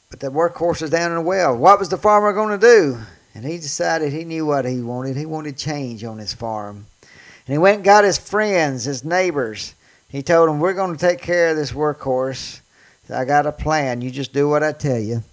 but 0.10 0.20
that 0.22 0.32
workhorse 0.32 0.82
was 0.82 0.90
down 0.90 1.12
in 1.12 1.18
a 1.18 1.22
well. 1.22 1.56
What 1.56 1.80
was 1.80 1.90
the 1.90 1.98
farmer 1.98 2.34
going 2.34 2.60
to 2.60 2.66
do? 2.66 2.98
And 3.36 3.46
he 3.46 3.58
decided 3.58 4.12
he 4.12 4.24
knew 4.24 4.46
what 4.46 4.66
he 4.66 4.82
wanted. 4.82 5.16
He 5.16 5.26
wanted 5.26 5.58
change 5.58 6.04
on 6.04 6.18
his 6.18 6.34
farm. 6.34 6.88
And 7.02 7.54
he 7.54 7.58
went 7.58 7.78
and 7.78 7.86
got 7.86 8.04
his 8.04 8.18
friends, 8.18 8.86
his 8.86 9.04
neighbors. 9.04 9.76
He 10.10 10.24
told 10.24 10.50
them, 10.50 10.60
We're 10.60 10.74
going 10.74 10.96
to 10.96 11.00
take 11.00 11.22
care 11.22 11.50
of 11.50 11.58
this 11.58 11.72
workhorse 11.72 12.62
I 13.10 13.26
got 13.26 13.46
a 13.46 13.52
plan. 13.52 14.02
You 14.02 14.12
just 14.12 14.34
do 14.34 14.50
what 14.50 14.64
I 14.64 14.72
tell 14.72 15.00
you. 15.00 15.24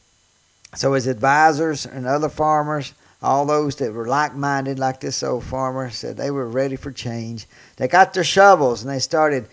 So 0.75 0.93
his 0.95 1.07
advisors 1.07 1.87
and 1.87 2.07
other 2.07 2.29
farmers 2.29 2.95
all 3.25 3.47
those 3.47 3.77
that 3.77 3.93
were 3.93 4.07
like 4.07 4.35
minded, 4.35 4.79
like 4.79 5.01
this 5.01 5.23
old 5.23 5.45
farmer, 5.45 5.89
said 5.89 6.17
they 6.17 6.31
were 6.31 6.47
ready 6.47 6.77
for 6.77 6.93
change. 6.93 7.47
They 7.77 7.89
got 7.89 8.13
their 8.13 8.23
shovels 8.23 8.83
and 8.83 8.93
they 8.93 8.99
started 8.99 9.49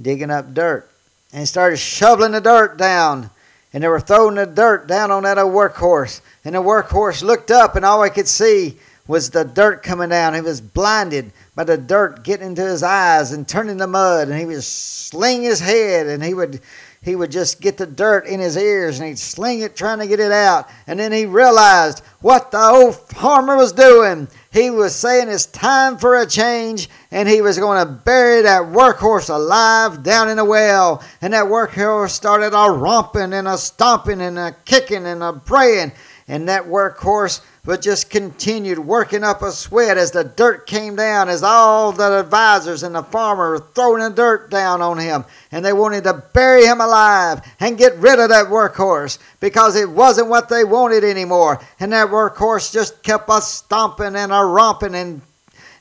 digging 0.00 0.30
up 0.30 0.54
dirt 0.54 0.90
and 1.30 1.46
started 1.46 1.76
shoveling 1.76 2.32
the 2.32 2.40
dirt 2.40 2.78
down. 2.78 3.28
And 3.72 3.84
they 3.84 3.88
were 3.88 4.00
throwing 4.00 4.36
the 4.36 4.46
dirt 4.46 4.88
down 4.88 5.10
on 5.10 5.24
that 5.24 5.38
old 5.38 5.52
workhorse. 5.52 6.22
And 6.46 6.54
the 6.54 6.62
workhorse 6.62 7.22
looked 7.22 7.50
up 7.50 7.76
and 7.76 7.84
all 7.84 8.02
he 8.02 8.10
could 8.10 8.26
see 8.26 8.78
was 9.06 9.30
the 9.30 9.44
dirt 9.44 9.82
coming 9.82 10.08
down. 10.08 10.34
He 10.34 10.40
was 10.40 10.62
blinded 10.62 11.30
by 11.54 11.64
the 11.64 11.76
dirt 11.76 12.24
getting 12.24 12.46
into 12.46 12.64
his 12.64 12.82
eyes 12.82 13.32
and 13.32 13.46
turning 13.46 13.78
to 13.78 13.86
mud. 13.86 14.28
And 14.28 14.40
he 14.40 14.46
would 14.46 14.64
sling 14.64 15.42
his 15.42 15.60
head 15.60 16.06
and 16.06 16.24
he 16.24 16.32
would 16.32 16.62
he 17.02 17.16
would 17.16 17.30
just 17.30 17.62
get 17.62 17.78
the 17.78 17.86
dirt 17.86 18.26
in 18.26 18.40
his 18.40 18.58
ears 18.58 18.98
and 18.98 19.08
he'd 19.08 19.18
sling 19.18 19.60
it 19.60 19.74
trying 19.74 20.00
to 20.00 20.06
get 20.06 20.20
it 20.20 20.32
out. 20.32 20.68
And 20.86 21.00
then 21.00 21.12
he 21.12 21.24
realized 21.24 22.00
what 22.20 22.50
the 22.50 22.60
old 22.60 22.94
farmer 22.94 23.56
was 23.56 23.72
doing. 23.72 24.28
He 24.52 24.68
was 24.68 24.94
saying 24.94 25.30
it's 25.30 25.46
time 25.46 25.96
for 25.96 26.20
a 26.20 26.26
change 26.26 26.90
and 27.10 27.26
he 27.26 27.40
was 27.40 27.58
going 27.58 27.86
to 27.86 27.90
bury 27.90 28.42
that 28.42 28.64
workhorse 28.64 29.34
alive 29.34 30.02
down 30.02 30.28
in 30.28 30.38
a 30.38 30.44
well. 30.44 31.02
And 31.22 31.32
that 31.32 31.46
workhorse 31.46 32.10
started 32.10 32.52
a 32.54 32.70
romping 32.70 33.32
and 33.32 33.48
a 33.48 33.56
stomping 33.56 34.20
and 34.20 34.38
a 34.38 34.54
kicking 34.66 35.06
and 35.06 35.22
a 35.22 35.32
braying. 35.32 35.92
And 36.28 36.50
that 36.50 36.64
workhorse 36.64 37.40
but 37.64 37.82
just 37.82 38.10
continued 38.10 38.78
working 38.78 39.22
up 39.22 39.42
a 39.42 39.52
sweat 39.52 39.98
as 39.98 40.10
the 40.10 40.24
dirt 40.24 40.66
came 40.66 40.96
down, 40.96 41.28
as 41.28 41.42
all 41.42 41.92
the 41.92 42.20
advisors 42.20 42.82
and 42.82 42.94
the 42.94 43.02
farmer 43.02 43.50
were 43.50 43.66
throwing 43.74 44.02
the 44.02 44.10
dirt 44.10 44.50
down 44.50 44.80
on 44.80 44.98
him. 44.98 45.24
And 45.52 45.64
they 45.64 45.72
wanted 45.72 46.04
to 46.04 46.22
bury 46.32 46.64
him 46.64 46.80
alive 46.80 47.40
and 47.60 47.78
get 47.78 47.96
rid 47.96 48.18
of 48.18 48.30
that 48.30 48.46
workhorse 48.46 49.18
because 49.40 49.76
it 49.76 49.90
wasn't 49.90 50.28
what 50.28 50.48
they 50.48 50.64
wanted 50.64 51.04
anymore. 51.04 51.60
And 51.78 51.92
that 51.92 52.08
workhorse 52.08 52.72
just 52.72 53.02
kept 53.02 53.28
a 53.28 53.40
stomping 53.40 54.16
and 54.16 54.32
a 54.32 54.44
romping 54.44 54.94
and 54.94 55.22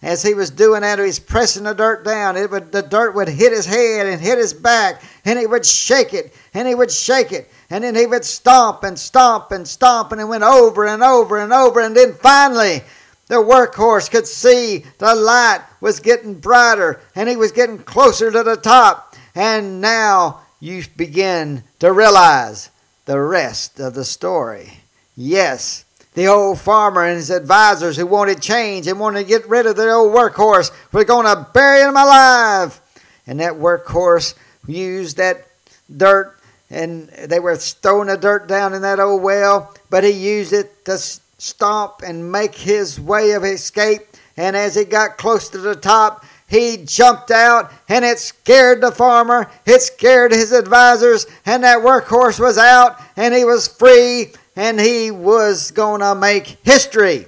as 0.01 0.23
he 0.23 0.33
was 0.33 0.49
doing 0.49 0.81
that, 0.81 0.97
he 0.97 1.05
was 1.05 1.19
pressing 1.19 1.63
the 1.63 1.73
dirt 1.73 2.05
down. 2.05 2.37
It 2.37 2.49
would, 2.49 2.71
the 2.71 2.81
dirt 2.81 3.15
would 3.15 3.27
hit 3.27 3.51
his 3.51 3.65
head 3.65 4.07
and 4.07 4.21
hit 4.21 4.37
his 4.37 4.53
back, 4.53 5.01
and 5.25 5.37
he 5.37 5.45
would 5.45 5.65
shake 5.65 6.13
it, 6.13 6.33
and 6.53 6.67
he 6.67 6.75
would 6.75 6.91
shake 6.91 7.33
it, 7.33 7.51
and 7.69 7.83
then 7.83 7.95
he 7.95 8.05
would 8.05 8.23
stomp 8.23 8.83
and 8.83 8.97
stomp 8.97 9.51
and 9.51 9.67
stomp, 9.67 10.11
and 10.11 10.21
it 10.21 10.25
went 10.25 10.43
over 10.43 10.87
and 10.87 11.03
over 11.03 11.37
and 11.37 11.51
over, 11.51 11.81
and 11.81 11.95
then 11.95 12.13
finally, 12.13 12.81
the 13.27 13.35
workhorse 13.35 14.09
could 14.09 14.25
see 14.25 14.85
the 14.97 15.13
light 15.15 15.61
was 15.81 15.99
getting 15.99 16.33
brighter, 16.33 17.01
and 17.13 17.27
he 17.27 17.35
was 17.35 17.51
getting 17.51 17.79
closer 17.79 18.31
to 18.31 18.43
the 18.43 18.55
top, 18.55 19.15
and 19.35 19.81
now 19.81 20.41
you 20.61 20.83
begin 20.95 21.63
to 21.79 21.91
realize 21.91 22.69
the 23.05 23.19
rest 23.19 23.79
of 23.79 23.95
the 23.95 24.05
story. 24.05 24.79
Yes, 25.15 25.83
the 26.19 26.27
old 26.27 26.59
farmer 26.59 27.05
and 27.05 27.15
his 27.15 27.29
advisors 27.29 27.95
who 27.95 28.05
wanted 28.05 28.41
change 28.41 28.87
and 28.87 28.99
wanted 28.99 29.21
to 29.21 29.25
get 29.25 29.47
rid 29.47 29.65
of 29.65 29.77
the 29.77 29.89
old 29.89 30.13
workhorse 30.13 30.69
were 30.91 31.05
going 31.05 31.25
to 31.25 31.47
bury 31.53 31.79
him 31.79 31.95
alive. 31.95 32.81
And 33.25 33.39
that 33.39 33.53
workhorse 33.53 34.33
used 34.67 35.15
that 35.15 35.47
dirt 35.95 36.37
and 36.69 37.07
they 37.07 37.39
were 37.39 37.55
throwing 37.55 38.09
the 38.09 38.17
dirt 38.17 38.49
down 38.49 38.73
in 38.73 38.81
that 38.81 38.99
old 38.99 39.23
well, 39.23 39.73
but 39.89 40.03
he 40.03 40.09
used 40.09 40.51
it 40.51 40.83
to 40.83 40.97
stomp 40.97 42.01
and 42.05 42.29
make 42.29 42.53
his 42.53 42.99
way 42.99 43.31
of 43.31 43.45
escape. 43.45 44.01
And 44.35 44.57
as 44.57 44.75
he 44.75 44.83
got 44.83 45.17
close 45.17 45.47
to 45.51 45.57
the 45.57 45.75
top, 45.75 46.25
he 46.49 46.83
jumped 46.85 47.31
out 47.31 47.71
and 47.87 48.03
it 48.03 48.19
scared 48.19 48.81
the 48.81 48.91
farmer, 48.91 49.49
it 49.65 49.81
scared 49.81 50.33
his 50.33 50.51
advisors, 50.51 51.27
and 51.45 51.63
that 51.63 51.77
workhorse 51.77 52.41
was 52.41 52.57
out 52.57 52.99
and 53.15 53.33
he 53.33 53.45
was 53.45 53.69
free 53.69 54.33
and 54.59 54.77
he 54.77 55.09
was 55.09 55.71
going 55.71 56.01
to 56.01 56.13
make 56.13 56.57
history. 56.65 57.25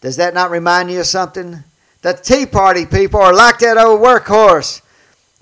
Does 0.00 0.16
that 0.16 0.32
not 0.32 0.50
remind 0.50 0.90
you 0.90 1.00
of 1.00 1.06
something? 1.06 1.62
The 2.00 2.14
Tea 2.14 2.46
Party 2.46 2.86
people 2.86 3.20
are 3.20 3.34
like 3.34 3.58
that 3.58 3.76
old 3.76 4.00
workhorse. 4.00 4.80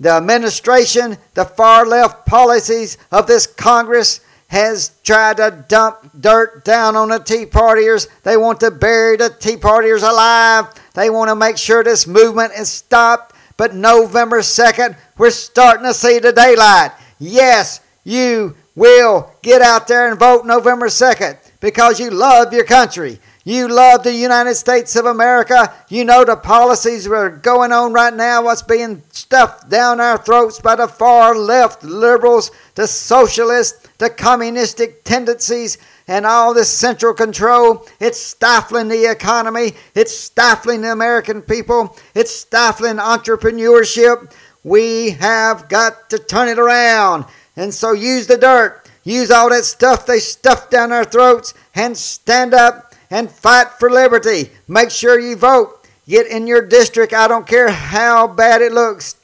The 0.01 0.09
administration, 0.09 1.17
the 1.33 1.45
far 1.45 1.85
left 1.85 2.25
policies 2.25 2.97
of 3.09 3.25
this 3.25 3.47
Congress 3.47 4.19
has 4.49 4.91
tried 5.01 5.37
to 5.37 5.63
dump 5.69 6.11
dirt 6.19 6.65
down 6.65 6.97
on 6.97 7.07
the 7.07 7.19
Tea 7.19 7.45
Partiers. 7.45 8.09
They 8.23 8.35
want 8.35 8.59
to 8.59 8.69
bury 8.69 9.15
the 9.15 9.29
Tea 9.29 9.55
Partiers 9.55 10.03
alive. 10.03 10.65
They 10.93 11.09
want 11.09 11.29
to 11.29 11.35
make 11.35 11.57
sure 11.57 11.85
this 11.85 12.05
movement 12.05 12.51
is 12.51 12.67
stopped. 12.67 13.33
But 13.55 13.75
November 13.75 14.39
2nd, 14.41 14.97
we're 15.17 15.29
starting 15.29 15.85
to 15.85 15.93
see 15.93 16.19
the 16.19 16.33
daylight. 16.33 16.91
Yes, 17.17 17.79
you 18.03 18.56
will 18.77 19.33
get 19.41 19.59
out 19.63 19.87
there 19.87 20.07
and 20.07 20.19
vote 20.19 20.45
November 20.45 20.85
2nd 20.85 21.35
because 21.59 21.99
you 21.99 22.11
love 22.11 22.53
your 22.53 22.63
country. 22.63 23.19
You 23.43 23.67
love 23.69 24.03
the 24.03 24.13
United 24.13 24.53
States 24.53 24.95
of 24.95 25.05
America. 25.05 25.73
You 25.89 26.05
know 26.05 26.23
the 26.23 26.35
policies 26.35 27.05
that 27.05 27.13
are 27.13 27.29
going 27.31 27.71
on 27.71 27.91
right 27.91 28.13
now, 28.13 28.43
what's 28.43 28.61
being 28.61 29.01
stuffed 29.09 29.69
down 29.69 29.99
our 29.99 30.17
throats 30.17 30.59
by 30.59 30.75
the 30.75 30.87
far 30.87 31.35
left 31.35 31.83
liberals, 31.83 32.51
the 32.75 32.85
socialists, 32.85 33.87
the 33.97 34.11
communistic 34.11 35.03
tendencies, 35.03 35.79
and 36.07 36.27
all 36.27 36.53
this 36.53 36.69
central 36.69 37.15
control. 37.15 37.87
It's 37.99 38.19
stifling 38.19 38.89
the 38.89 39.09
economy. 39.09 39.71
It's 39.95 40.15
stifling 40.15 40.81
the 40.81 40.91
American 40.91 41.41
people. 41.41 41.97
It's 42.13 42.31
stifling 42.31 42.97
entrepreneurship. 42.97 44.31
We 44.63 45.11
have 45.11 45.67
got 45.67 46.11
to 46.11 46.19
turn 46.19 46.49
it 46.49 46.59
around. 46.59 47.25
And 47.57 47.73
so 47.73 47.91
use 47.91 48.27
the 48.27 48.37
dirt, 48.37 48.87
use 49.03 49.31
all 49.31 49.49
that 49.49 49.65
stuff 49.65 50.05
they 50.05 50.19
stuff 50.19 50.69
down 50.69 50.91
our 50.91 51.03
throats, 51.03 51.55
and 51.75 51.97
stand 51.97 52.53
up 52.53 52.93
and 53.09 53.29
fight 53.29 53.71
for 53.79 53.89
liberty. 53.89 54.51
Make 54.67 54.91
sure 54.91 55.19
you 55.19 55.35
vote. 55.35 55.85
Get 56.07 56.27
in 56.27 56.47
your 56.47 56.65
district. 56.65 57.13
I 57.13 57.27
don't 57.27 57.47
care 57.47 57.69
how 57.69 58.27
bad 58.27 58.61
it 58.61 58.71
looks. 58.71 59.15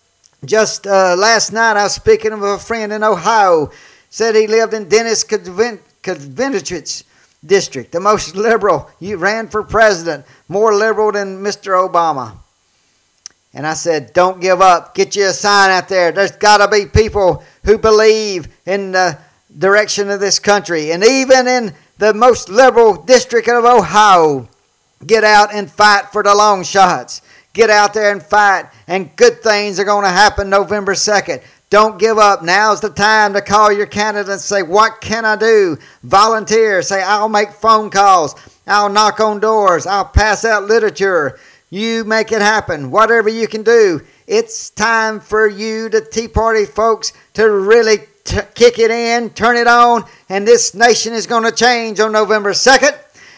Just 0.44 0.86
uh, 0.86 1.16
last 1.18 1.54
night, 1.54 1.78
I 1.78 1.84
was 1.84 1.94
speaking 1.94 2.34
of 2.34 2.42
a 2.42 2.58
friend 2.58 2.92
in 2.92 3.04
Ohio. 3.04 3.72
Said 4.10 4.36
he 4.36 4.48
lived 4.48 4.74
in 4.74 4.90
Dennis 4.90 5.24
Kucinich's 5.24 7.04
district, 7.46 7.92
the 7.92 8.00
most 8.00 8.36
liberal. 8.36 8.90
You 9.00 9.18
ran 9.18 9.48
for 9.48 9.64
president, 9.64 10.26
more 10.48 10.74
liberal 10.74 11.12
than 11.12 11.42
Mr. 11.42 11.90
Obama. 11.90 12.38
And 13.54 13.68
I 13.68 13.74
said, 13.74 14.14
Don't 14.14 14.42
give 14.42 14.62
up. 14.62 14.96
Get 14.96 15.16
you 15.16 15.28
a 15.28 15.34
sign 15.34 15.70
out 15.70 15.88
there. 15.88 16.12
There's 16.12 16.32
got 16.32 16.58
to 16.58 16.68
be 16.68 16.86
people 16.88 17.44
who 17.64 17.78
believe 17.78 18.48
in 18.66 18.92
the 18.92 19.18
direction 19.58 20.10
of 20.10 20.20
this 20.20 20.40
country. 20.40 20.92
And 20.92 21.04
even 21.04 21.48
in 21.48 21.74
the 21.98 22.14
most 22.14 22.50
liberal 22.50 22.96
district 22.96 23.48
of 23.48 23.64
Ohio, 23.66 24.48
get 25.06 25.24
out 25.24 25.54
and 25.54 25.70
fight 25.72 26.06
for 26.12 26.24
the 26.24 26.34
long 26.34 26.64
shots. 26.64 27.22
Get 27.54 27.70
out 27.70 27.94
there 27.94 28.12
and 28.12 28.24
fight, 28.24 28.66
and 28.88 29.16
good 29.16 29.44
things 29.44 29.80
are 29.80 29.84
going 29.84 30.06
to 30.06 30.10
happen 30.10 30.50
November 30.50 30.94
2nd. 30.94 31.44
Don't 31.70 32.00
give 32.00 32.18
up. 32.18 32.44
Now's 32.44 32.82
the 32.82 32.90
time 32.90 33.34
to 33.34 33.42
call 33.42 33.72
your 33.72 33.86
candidate 33.86 34.32
and 34.32 34.42
say, 34.42 34.64
What 34.64 35.02
can 35.02 35.26
I 35.26 35.36
do? 35.36 35.78
Volunteer. 36.04 36.82
Say, 36.82 37.02
I'll 37.02 37.30
make 37.30 37.52
phone 37.52 37.90
calls. 37.90 38.36
I'll 38.66 38.90
knock 38.90 39.20
on 39.20 39.40
doors. 39.40 39.86
I'll 39.86 40.06
pass 40.06 40.46
out 40.46 40.66
literature. 40.66 41.40
You 41.74 42.04
make 42.04 42.32
it 42.32 42.40
happen. 42.40 42.92
Whatever 42.92 43.30
you 43.30 43.48
can 43.48 43.64
do. 43.64 44.02
It's 44.28 44.70
time 44.70 45.20
for 45.20 45.48
you, 45.48 45.90
the 45.90 46.02
Tea 46.02 46.28
Party 46.28 46.66
folks, 46.68 47.14
to 47.34 47.50
really 47.50 47.98
t- 48.24 48.42
kick 48.54 48.78
it 48.78 48.92
in, 48.92 49.32
turn 49.32 49.58
it 49.58 49.66
on, 49.66 50.06
and 50.30 50.48
this 50.48 50.76
nation 50.76 51.14
is 51.14 51.26
going 51.26 51.46
to 51.46 51.52
change 51.52 52.00
on 52.00 52.12
November 52.12 52.52
2nd. 52.52 52.96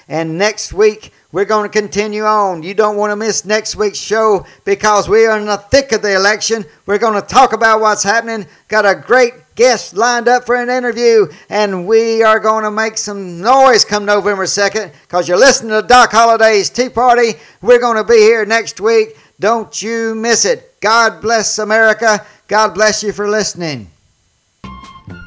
And 0.10 0.38
next 0.38 0.74
week, 0.74 1.14
we're 1.32 1.46
going 1.46 1.72
to 1.72 1.80
continue 1.80 2.26
on. 2.26 2.62
You 2.62 2.74
don't 2.74 2.98
want 2.98 3.12
to 3.12 3.16
miss 3.16 3.46
next 3.46 3.78
week's 3.78 4.00
show 4.00 4.46
because 4.66 5.08
we 5.08 5.26
are 5.26 5.40
in 5.40 5.46
the 5.46 5.56
thick 5.56 5.94
of 5.94 6.02
the 6.02 6.14
election. 6.14 6.66
We're 6.86 6.98
going 6.98 7.22
to 7.22 7.26
talk 7.26 7.54
about 7.54 7.80
what's 7.80 8.04
happening. 8.04 8.48
Got 8.68 8.86
a 8.86 8.96
great 8.96 9.45
guest 9.56 9.96
lined 9.96 10.28
up 10.28 10.46
for 10.46 10.56
an 10.56 10.70
interview, 10.70 11.28
and 11.50 11.88
we 11.88 12.22
are 12.22 12.40
going 12.40 12.64
to 12.64 12.72
make 12.72 12.98
some 12.98 13.40
noise 13.42 13.86
come 13.86 14.06
November 14.06 14.44
2nd 14.44 14.92
because 15.04 15.28
you're 15.28 15.38
listening 15.38 15.72
to 15.72 15.88
Doc 15.88 16.12
Holliday's 16.12 16.70
Tea 16.70 16.90
Party. 16.90 17.34
We're 17.62 17.80
going 17.80 17.98
to 17.98 18.04
be 18.04 18.18
here 18.18 18.46
next 18.46 18.80
week. 18.80 19.18
Don't 19.40 19.82
you 19.82 20.14
miss 20.16 20.46
it. 20.46 20.80
God 20.82 21.22
bless 21.22 21.58
America. 21.58 22.26
God 22.48 22.74
bless 22.74 23.02
you 23.02 23.12
for 23.12 23.30
listening. 23.30 23.90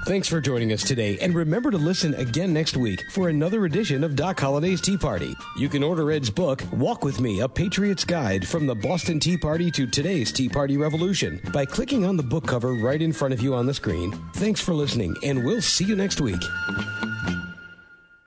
Thanks 0.09 0.27
for 0.27 0.41
joining 0.41 0.73
us 0.73 0.85
today, 0.85 1.19
and 1.19 1.35
remember 1.35 1.71
to 1.71 1.77
listen 1.77 2.15
again 2.15 2.51
next 2.51 2.79
week 2.79 3.05
for 3.11 3.29
another 3.29 3.67
edition 3.67 4.03
of 4.03 4.17
Doc 4.17 4.41
Holliday's 4.41 4.81
Tea 4.81 4.97
Party. 4.97 5.37
You 5.59 5.69
can 5.69 5.83
order 5.83 6.11
Ed's 6.11 6.31
book, 6.31 6.63
Walk 6.73 7.05
With 7.05 7.21
Me, 7.21 7.41
A 7.41 7.49
Patriot's 7.49 8.07
Guide 8.07 8.49
from 8.49 8.67
the 8.67 8.75
Boston 8.75 9.21
Tea 9.21 9.37
Party 9.37 9.71
to 9.73 9.87
today's 9.87 10.33
Tea 10.33 10.49
Party 10.49 10.79
Revolution 10.79 11.43
by 11.53 11.67
clicking 11.67 12.07
on 12.07 12.17
the 12.17 12.23
book 12.23 12.47
cover 12.47 12.73
right 12.73 13.03
in 13.03 13.13
front 13.13 13.35
of 13.35 13.43
you 13.43 13.55
on 13.55 13.67
the 13.67 13.75
screen. 13.75 14.13
Thanks 14.33 14.63
for 14.63 14.73
listening, 14.73 15.15
and 15.25 15.45
we'll 15.45 15.61
see 15.61 15.85
you 15.85 15.95
next 15.95 16.23
week. 16.23 16.41